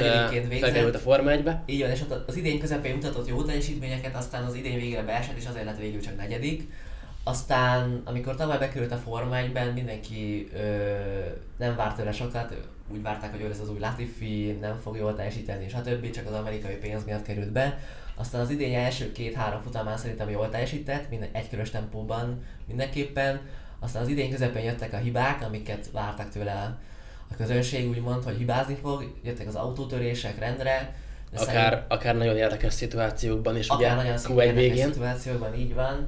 [0.59, 1.63] felkerült a Forma 1-be.
[1.65, 5.37] Így van, és ott az idény közepén mutatott jó teljesítményeket, aztán az idény végére beesett,
[5.37, 6.69] és azért lett végül csak negyedik.
[7.23, 10.59] Aztán, amikor tavaly bekerült a Forma 1-ben, mindenki ö,
[11.57, 12.55] nem várt tőle sokat,
[12.87, 16.09] úgy várták, hogy ő lesz az új Latifi, nem fog jól teljesíteni, stb.
[16.09, 17.79] csak az amerikai pénz miatt került be.
[18.15, 23.41] Aztán az idény első két-három futamán szerintem jól teljesített, minden egykörös tempóban mindenképpen.
[23.79, 26.77] Aztán az idén közepén jöttek a hibák, amiket vártak tőle
[27.31, 30.95] a közönség, úgymond, hogy hibázni fog, jöttek az autótörések rendre.
[31.31, 34.85] De akár, szerint, akár nagyon érdekes szituációkban is, akár ugye nagyon Q1 végén.
[34.85, 36.07] szituációkban, így van.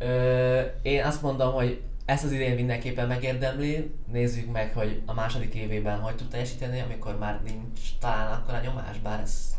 [0.00, 3.90] Ö, én azt mondom, hogy ezt az idén mindenképpen megérdemli.
[4.12, 8.60] Nézzük meg, hogy a második évében hogy tud teljesíteni, amikor már nincs talán akkor a
[8.60, 9.54] nyomás, bár ezt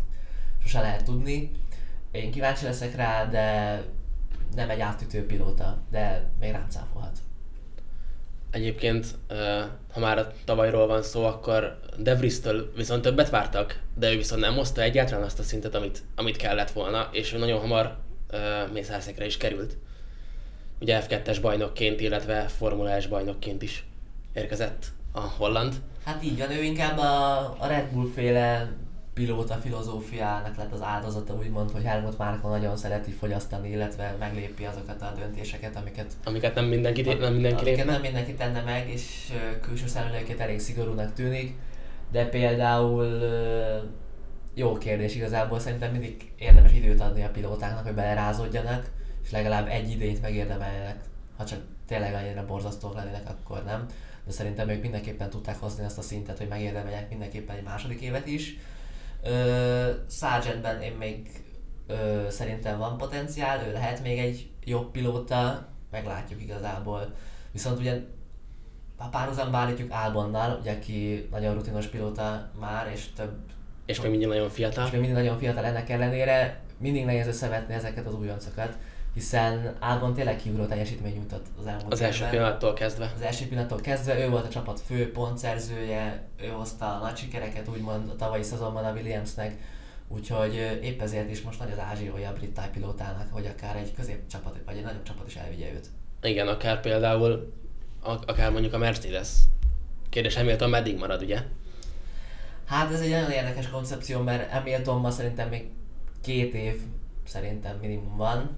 [0.63, 1.51] sose lehet tudni.
[2.11, 3.81] Én kíváncsi leszek rá, de
[4.55, 7.17] nem egy átütő pilóta, de még rám cáfolhat.
[8.51, 9.07] Egyébként,
[9.93, 14.41] ha már a tavalyról van szó, akkor De Vries-től viszont többet vártak, de ő viszont
[14.41, 17.97] nem hozta egyáltalán azt a szintet, amit, amit kellett volna, és ő nagyon hamar
[18.73, 19.77] mészárszekre is került.
[20.81, 23.85] Ugye F2-es bajnokként, illetve Formula S bajnokként is
[24.33, 25.75] érkezett a Holland.
[26.05, 28.71] Hát így van, ő inkább a, a Red Bull féle
[29.13, 35.01] pilóta filozófiának lett az áldozata, úgymond, hogy Helmut Márko nagyon szereti fogyasztani, illetve meglépi azokat
[35.01, 39.87] a döntéseket, amiket, amiket nem mindenki, nem mindenki amiket nem mindenki tenne meg, és külső
[39.87, 41.53] szemlélőként elég szigorúnak tűnik,
[42.11, 43.19] de például
[44.53, 48.89] jó kérdés igazából, szerintem mindig érdemes időt adni a pilótáknak, hogy belerázódjanak,
[49.31, 51.03] és legalább egy idényt megérdemeljenek,
[51.37, 53.85] ha csak tényleg annyira borzasztók lennének, akkor nem.
[54.25, 58.27] De szerintem ők mindenképpen tudták hozni azt a szintet, hogy megérdemeljenek mindenképpen egy második évet
[58.27, 58.57] is
[60.09, 61.43] Sargentben én még
[61.87, 67.13] ö, szerintem van potenciál, ő lehet még egy jobb pilóta, meglátjuk igazából.
[67.51, 67.99] Viszont ugye
[68.97, 73.37] ha párhuzamba állítjuk Albonnal, ugye aki nagyon rutinos pilóta már, és több...
[73.85, 74.85] És még mindig nagyon fiatal.
[74.85, 78.77] És még mindig nagyon fiatal ennek ellenére, mindig nehéz összevetni ezeket az újoncokat
[79.13, 83.11] hiszen Albon tényleg kiugró teljesítmény nyújtott az elmúlt Az első pillanattól kezdve.
[83.15, 87.67] Az első pillanattól kezdve, ő volt a csapat fő pontszerzője, ő hozta a nagy sikereket
[87.67, 89.55] úgymond a tavalyi szezonban a Williamsnek,
[90.07, 94.55] úgyhogy épp ezért is most nagy az ázsiója a brit pilótának, hogy akár egy középcsapat
[94.65, 95.87] vagy egy nagyobb csapat is elvigye őt.
[96.21, 97.53] Igen, akár például,
[98.01, 99.29] akár mondjuk a Mercedes.
[100.09, 101.39] Kérdés Hamilton meddig marad, ugye?
[102.65, 105.69] Hát ez egy nagyon érdekes koncepció, mert Hamiltonban szerintem még
[106.21, 106.81] két év
[107.25, 108.49] szerintem minimum van,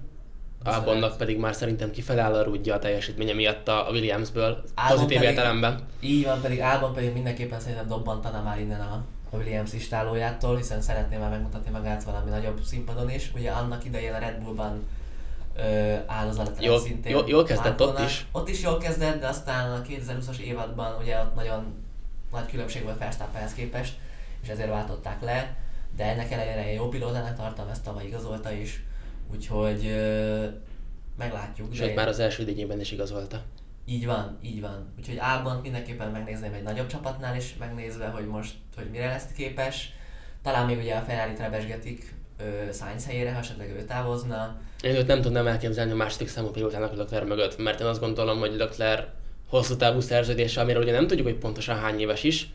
[0.64, 5.28] Albonnak pedig már szerintem kifeláll a rúdja a teljesítménye miatt a Williamsből, Albon pozitív pedig,
[5.28, 5.80] értelemben.
[6.00, 10.80] Így van, pedig Albon pedig mindenképpen szerintem dobbantana már innen a, a Williams istálójától, hiszen
[10.80, 13.30] szeretném már megmutatni magát valami nagyobb színpadon is.
[13.34, 14.86] Ugye annak idején a Red Bullban
[15.56, 17.12] ö, áldozat jól, szintén.
[17.12, 18.00] Jól, jól kezdett Markona.
[18.00, 18.26] ott is.
[18.32, 21.74] Ott is jól kezdett, de aztán a 2020-as évadban ugye ott nagyon
[22.32, 23.94] nagy különbség volt Verstappenhez képest,
[24.42, 25.56] és ezért váltották le.
[25.96, 28.82] De ennek ellenére jó pilótának tartom, ezt tavaly igazolta is
[29.34, 30.44] Úgyhogy ö,
[31.18, 31.74] meglátjuk.
[31.74, 33.42] Sőt, már az első idényében is igazolta.
[33.86, 34.92] Így van, így van.
[34.98, 39.92] Úgyhogy Albon mindenképpen megnézném egy nagyobb csapatnál is, megnézve, hogy most, hogy mire lesz képes.
[40.42, 42.14] Talán még ugye a Ferrari-t rebesgetik
[42.72, 44.60] Sainz helyére, ha esetleg ő távozna.
[44.82, 48.00] Én őt nem tudnám elképzelni a második számú pilótának a Leclerc mögött, mert én azt
[48.00, 49.06] gondolom, hogy Leclerc
[49.48, 52.48] hosszú távú szerződése, amiről ugye nem tudjuk, hogy pontosan hány éves is,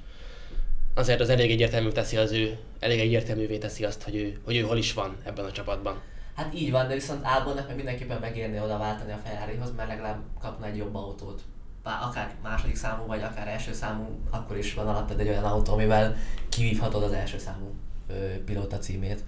[0.93, 4.61] azért az elég egyértelmű teszi az ő, elég egyértelművé teszi azt, hogy ő, hogy ő
[4.61, 6.01] hol is van ebben a csapatban.
[6.39, 10.17] Hát így van, de viszont Albonnak meg mindenképpen megérni oda váltani a Ferrarihoz, mert legalább
[10.39, 11.41] kapna egy jobb autót.
[11.83, 15.73] Bár akár második számú, vagy akár első számú, akkor is van alattad egy olyan autó,
[15.73, 16.15] amivel
[16.49, 17.73] kivívhatod az első számú
[18.07, 19.23] ö, pilóta címét.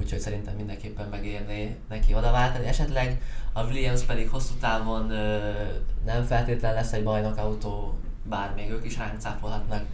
[0.00, 2.66] Úgyhogy szerintem mindenképpen megérné neki oda váltani.
[2.66, 5.52] Esetleg a Williams pedig hosszú távon ö,
[6.04, 9.84] nem feltétlen lesz egy bajnok autó, bár még ők is ránk cáfolhatnak.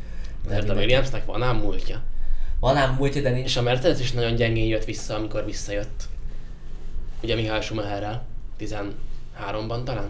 [0.49, 2.03] Mert a Williamsnek van ám múltja.
[2.61, 3.47] Van ám múltja, de nincs.
[3.47, 6.15] És a Mercedes is nagyon gyengén jött vissza, amikor visszajött.
[7.23, 8.25] Ugye Mihály Schumacherrel,
[8.61, 10.09] 13-ban talán?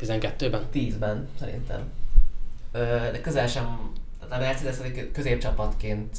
[0.00, 0.62] 12-ben?
[0.74, 1.92] 10-ben szerintem.
[2.72, 2.78] Ö,
[3.12, 3.92] de közel sem,
[4.28, 4.76] a Mercedes
[5.12, 6.16] középcsapatként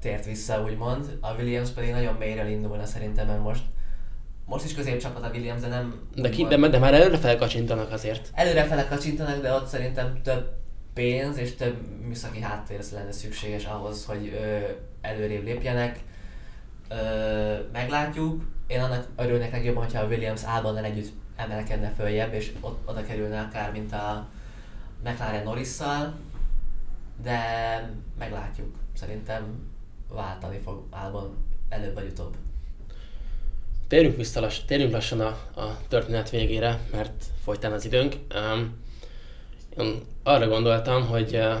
[0.00, 1.18] tért vissza, úgymond.
[1.20, 3.62] A Williams pedig nagyon mélyre indulna szerintem, mert most
[4.50, 6.00] most is középcsapat a Williams, de nem...
[6.14, 8.30] De, ki, de, de már előre felkacsintanak azért.
[8.34, 10.52] Előre fele kacsintanak, de ott szerintem több
[10.94, 14.58] pénz és több műszaki háttér lenne szükséges ahhoz, hogy ö,
[15.00, 15.98] előrébb lépjenek.
[17.72, 18.42] Meglátjuk.
[18.66, 23.40] Én annak örülnék legjobban, hogyha a Williams állandóan együtt emelkedne följebb, és ott oda kerülne
[23.40, 24.26] akár, mint a
[25.04, 25.76] McLaren norris
[27.22, 27.40] de
[28.18, 28.74] meglátjuk.
[28.94, 29.70] Szerintem
[30.08, 31.36] váltani fog álban
[31.68, 32.34] előbb vagy utóbb.
[33.88, 38.14] Térjünk, vissza lass, térjünk lassan a, a történet végére, mert folytán az időnk.
[38.34, 38.78] Um,
[39.78, 41.56] én arra gondoltam, hogy uh,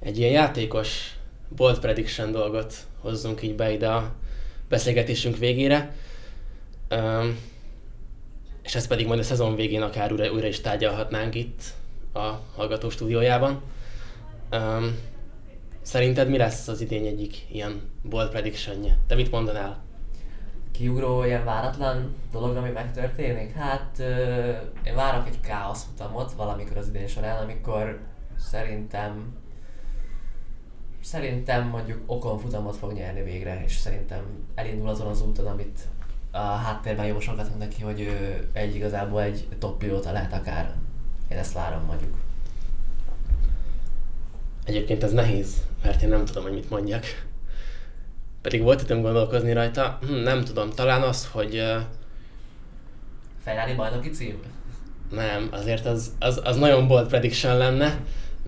[0.00, 1.16] egy ilyen játékos
[1.48, 4.12] bold prediction dolgot hozzunk így be ide a
[4.68, 5.94] beszélgetésünk végére.
[6.90, 7.38] Um,
[8.62, 11.62] és ezt pedig majd a szezon végén akár újra, újra is tárgyalhatnánk itt
[12.12, 13.62] a hallgató stúdiójában.
[14.52, 14.98] Um,
[15.82, 18.96] szerinted mi lesz az idény egyik ilyen bold prediction -je?
[19.06, 19.82] Te mit mondanál?
[20.72, 23.52] Kiugró, ilyen váratlan dolog, ami megtörténik?
[23.52, 27.98] Hát euh, én várok egy káosz futamot valamikor az idén során, amikor
[28.38, 29.37] szerintem
[31.10, 34.22] szerintem mondjuk Okon futamot fog nyerni végre, és szerintem
[34.54, 35.80] elindul azon az úton, amit
[36.30, 40.74] a háttérben jósolgatunk neki, hogy ő egy igazából egy top pilóta lehet akár.
[41.28, 42.14] Én ezt várom mondjuk.
[44.64, 47.04] Egyébként ez nehéz, mert én nem tudom, hogy mit mondjak.
[48.42, 51.58] Pedig volt időm gondolkozni rajta, hm, nem tudom, talán az, hogy...
[51.58, 51.82] Uh...
[53.42, 54.42] Ferrari bajnoki cím?
[55.10, 57.98] Nem, azért az, az, az nagyon bold prediction lenne.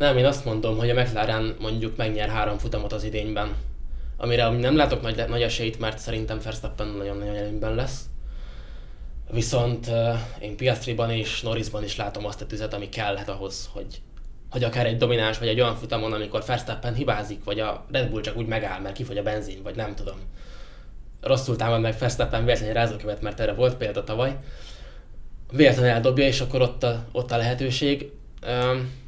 [0.01, 3.55] Nem, én azt mondom, hogy a McLaren mondjuk megnyer három futamot az idényben.
[4.17, 8.05] Amire nem látok nagy, nagy esélyt, mert szerintem Verstappen nagyon-nagyon előnyben lesz.
[9.31, 14.01] Viszont uh, én Piastriban és Norrisban is látom azt a tüzet, ami kellhet ahhoz, hogy
[14.51, 18.21] hogy akár egy domináns, vagy egy olyan futamon, amikor Verstappen hibázik, vagy a Red Bull
[18.21, 20.17] csak úgy megáll, mert kifogy a benzin, vagy nem tudom.
[21.21, 24.37] Rosszul támad meg Verstappen véletlenül rázókövet, mert erre volt példa tavaly.
[25.53, 28.11] Véletlenül eldobja, és akkor ott a, ott a lehetőség.
[28.49, 29.00] Üm,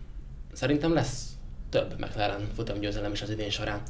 [0.53, 1.27] szerintem lesz
[1.71, 3.81] több McLaren futamgyőzelem is az idén során.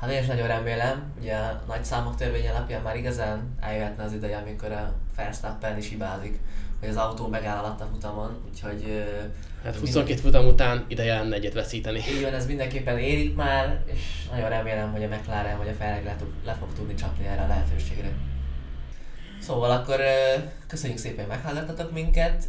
[0.00, 4.12] Hát én is nagyon remélem, ugye a nagy számok törvény alapján már igazán eljöhetne az
[4.12, 6.38] ideje, amikor a Verstappen is hibázik,
[6.80, 9.04] hogy az autó megáll alatt a futamon, úgyhogy
[9.64, 10.16] Hát 22 minden...
[10.16, 11.98] futam után ideje lenne egyet veszíteni.
[11.98, 14.00] Így van, ez mindenképpen érik már, és
[14.30, 17.46] nagyon remélem, hogy a McLaren vagy a Ferrari le, le fog tudni csapni erre a
[17.46, 18.10] lehetőségre.
[19.44, 20.00] Szóval akkor
[20.66, 22.48] köszönjük szépen, hogy meghallgattatok minket,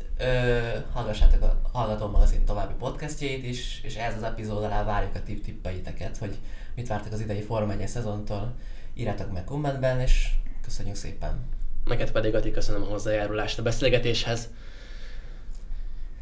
[0.93, 5.43] hallgassátok a Hallgató magazin további podcastjait is, és ez az epizód alá várjuk a tip
[5.43, 6.37] tippeiteket, hogy
[6.75, 8.53] mit vártak az idei Forma 1 szezontól.
[8.93, 10.29] Írjátok meg kommentben, és
[10.61, 11.39] köszönjük szépen!
[11.85, 14.49] Neked pedig Ati köszönöm a hozzájárulást a beszélgetéshez,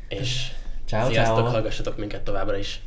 [0.07, 0.51] és
[0.85, 1.49] Ciao, Sziasztok, ciao.
[1.49, 2.81] hallgassatok minket továbbra is.